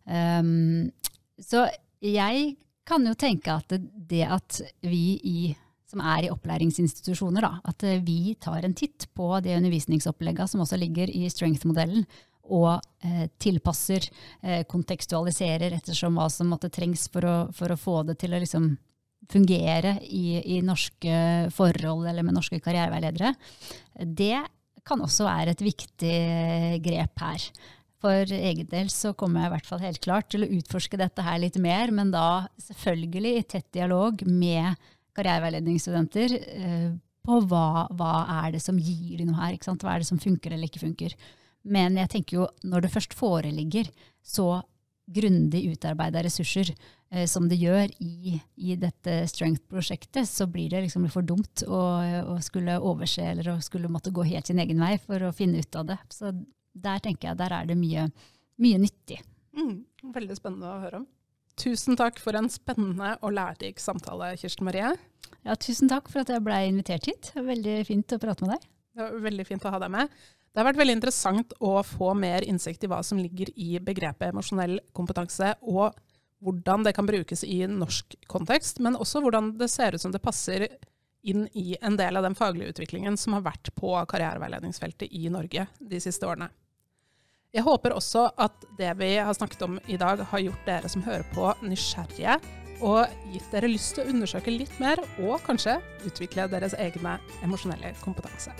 Um, 0.05 0.91
så 1.41 1.65
jeg 2.03 2.55
kan 2.85 3.05
jo 3.07 3.15
tenke 3.17 3.55
at 3.55 3.75
det 3.81 4.25
at 4.29 4.61
vi 4.85 5.17
i, 5.25 5.39
som 5.89 6.03
er 6.05 6.27
i 6.27 6.31
opplæringsinstitusjoner, 6.33 7.45
da, 7.45 7.57
at 7.65 7.85
vi 8.05 8.35
tar 8.41 8.65
en 8.65 8.77
titt 8.77 9.07
på 9.17 9.31
det 9.43 9.57
undervisningsopplegget 9.57 10.51
som 10.51 10.63
også 10.63 10.79
ligger 10.79 11.09
i 11.09 11.25
strength-modellen, 11.33 12.05
og 12.45 12.77
eh, 13.01 13.25
tilpasser, 13.41 14.05
eh, 14.45 14.63
kontekstualiserer 14.69 15.73
ettersom 15.73 16.19
hva 16.19 16.27
som 16.29 16.51
måtte 16.51 16.69
trengs 16.69 17.07
for 17.09 17.25
å, 17.25 17.37
for 17.55 17.73
å 17.73 17.79
få 17.79 18.01
det 18.05 18.19
til 18.21 18.35
å 18.35 18.41
liksom 18.41 18.75
fungere 19.31 19.95
i, 20.05 20.37
i, 20.53 20.59
norske 20.61 21.49
forhold 21.55 22.05
eller 22.05 22.25
med 22.25 22.37
norske 22.37 22.59
karriereveiledere, 22.61 23.33
det 24.05 24.37
kan 24.85 25.01
også 25.01 25.25
være 25.25 25.55
et 25.55 25.63
viktig 25.65 26.17
grep 26.85 27.23
her. 27.23 27.47
For 28.05 28.35
egen 28.37 28.67
del 28.69 28.91
så 28.93 29.15
kommer 29.17 29.41
jeg 29.41 29.49
i 29.49 29.53
hvert 29.55 29.69
fall 29.71 29.81
helt 29.81 30.03
klart 30.03 30.27
til 30.29 30.45
å 30.45 30.51
utforske 30.59 30.99
dette 31.01 31.23
her 31.25 31.39
litt 31.41 31.55
mer, 31.61 31.89
men 31.95 32.11
da 32.13 32.45
selvfølgelig 32.61 33.31
i 33.31 33.47
tett 33.49 33.71
dialog 33.73 34.21
med 34.29 34.77
karriereveiledningsstudenter 35.17 36.35
eh, 36.37 36.91
på 37.25 37.39
hva, 37.49 37.87
hva, 37.97 38.11
er 38.43 38.53
det 38.53 38.61
som 38.61 38.77
gir 38.77 39.17
de 39.17 39.25
noe 39.25 39.39
her, 39.39 39.57
hva 39.57 39.95
er 39.95 40.03
det 40.03 40.09
som 40.11 40.21
funker 40.21 40.53
eller 40.53 40.69
ikke 40.69 40.83
funker. 40.83 41.15
Men 41.65 41.97
jeg 41.97 42.11
tenker 42.13 42.43
jo 42.43 42.47
når 42.67 42.85
det 42.85 42.93
først 42.93 43.17
foreligger 43.17 43.89
så 44.21 44.61
grundig 45.05 45.63
utarbeida 45.71 46.21
ressurser 46.25 46.69
eh, 47.09 47.25
som 47.29 47.47
det 47.49 47.57
gjør 47.61 47.89
i, 48.05 48.35
i 48.57 48.77
dette 48.77 49.23
Strength-prosjektet, 49.31 50.29
så 50.29 50.45
blir 50.49 50.69
det 50.73 50.83
liksom 50.85 51.07
for 51.13 51.25
dumt 51.25 51.65
å, 51.65 51.81
å, 52.35 52.37
skulle 52.45 52.77
overse 52.77 53.25
eller 53.33 53.55
å 53.55 53.61
skulle 53.65 53.89
måtte 53.89 54.13
gå 54.13 54.25
helt 54.29 54.49
sin 54.49 54.61
egen 54.61 54.81
vei 54.81 54.95
for 55.01 55.25
å 55.25 55.33
finne 55.33 55.61
ut 55.61 55.81
av 55.81 55.89
det. 55.89 55.99
Så 56.13 56.33
der 56.75 57.01
tenker 57.03 57.31
jeg 57.31 57.39
der 57.39 57.55
er 57.55 57.67
det 57.69 57.77
mye, 57.79 58.09
mye 58.61 58.79
nyttig. 58.83 59.21
Mm, 59.55 59.85
veldig 60.15 60.37
spennende 60.37 60.71
å 60.71 60.81
høre 60.83 61.01
om. 61.03 61.09
Tusen 61.55 61.95
takk 61.95 62.19
for 62.19 62.35
en 62.35 62.49
spennende 62.51 63.13
og 63.23 63.35
lærerik 63.37 63.79
samtale, 63.79 64.33
Kirsten 64.39 64.67
Marie. 64.67 64.91
Ja, 65.45 65.55
tusen 65.55 65.87
takk 65.91 66.09
for 66.11 66.25
at 66.25 66.31
jeg 66.33 66.43
ble 66.43 66.57
invitert 66.67 67.07
hit. 67.07 67.31
Veldig 67.35 67.77
fint 67.87 68.15
å 68.15 68.19
prate 68.19 68.43
med 68.43 68.57
deg. 68.57 68.65
Det 68.95 69.05
var 69.05 69.23
veldig 69.23 69.45
fint 69.47 69.67
å 69.67 69.71
ha 69.71 69.79
deg 69.83 69.93
med. 69.95 70.17
Det 70.55 70.61
har 70.61 70.67
vært 70.69 70.79
veldig 70.79 70.95
interessant 70.97 71.53
å 71.63 71.77
få 71.83 72.13
mer 72.15 72.45
innsikt 72.47 72.85
i 72.85 72.89
hva 72.91 73.01
som 73.03 73.19
ligger 73.19 73.49
i 73.59 73.75
begrepet 73.83 74.31
emosjonell 74.31 74.77
kompetanse, 74.95 75.53
og 75.67 75.95
hvordan 76.43 76.85
det 76.85 76.93
kan 76.95 77.07
brukes 77.07 77.43
i 77.47 77.61
norsk 77.67 78.15
kontekst, 78.31 78.79
men 78.83 78.95
også 78.99 79.23
hvordan 79.23 79.53
det 79.59 79.67
ser 79.71 79.95
ut 79.95 80.03
som 80.03 80.13
det 80.13 80.23
passer 80.23 80.67
inn 81.25 81.47
i 81.57 81.75
en 81.81 81.97
del 81.99 82.15
av 82.15 82.23
den 82.23 82.37
faglige 82.37 82.75
utviklingen 82.75 83.17
som 83.17 83.35
har 83.35 83.43
vært 83.47 83.71
på 83.75 83.95
karriereveiledningsfeltet 84.11 85.11
i 85.11 85.25
Norge 85.33 85.65
de 85.79 86.01
siste 86.03 86.27
årene. 86.27 86.51
Jeg 87.55 87.63
håper 87.63 87.93
også 87.95 88.25
at 88.35 88.65
det 88.75 88.89
vi 88.99 89.13
har 89.15 89.33
snakket 89.33 89.61
om 89.63 89.77
i 89.87 89.95
dag, 89.95 90.19
har 90.27 90.43
gjort 90.43 90.67
dere 90.67 90.91
som 90.91 91.05
hører 91.05 91.23
på, 91.31 91.47
nysgjerrige, 91.63 92.35
og 92.83 93.07
gitt 93.31 93.47
dere 93.53 93.71
lyst 93.71 93.95
til 93.95 94.03
å 94.03 94.11
undersøke 94.11 94.51
litt 94.51 94.75
mer, 94.83 94.99
og 95.23 95.39
kanskje 95.47 95.77
utvikle 96.03 96.49
deres 96.51 96.75
egne 96.75 97.15
emosjonelle 97.47 97.95
kompetanse. 98.03 98.51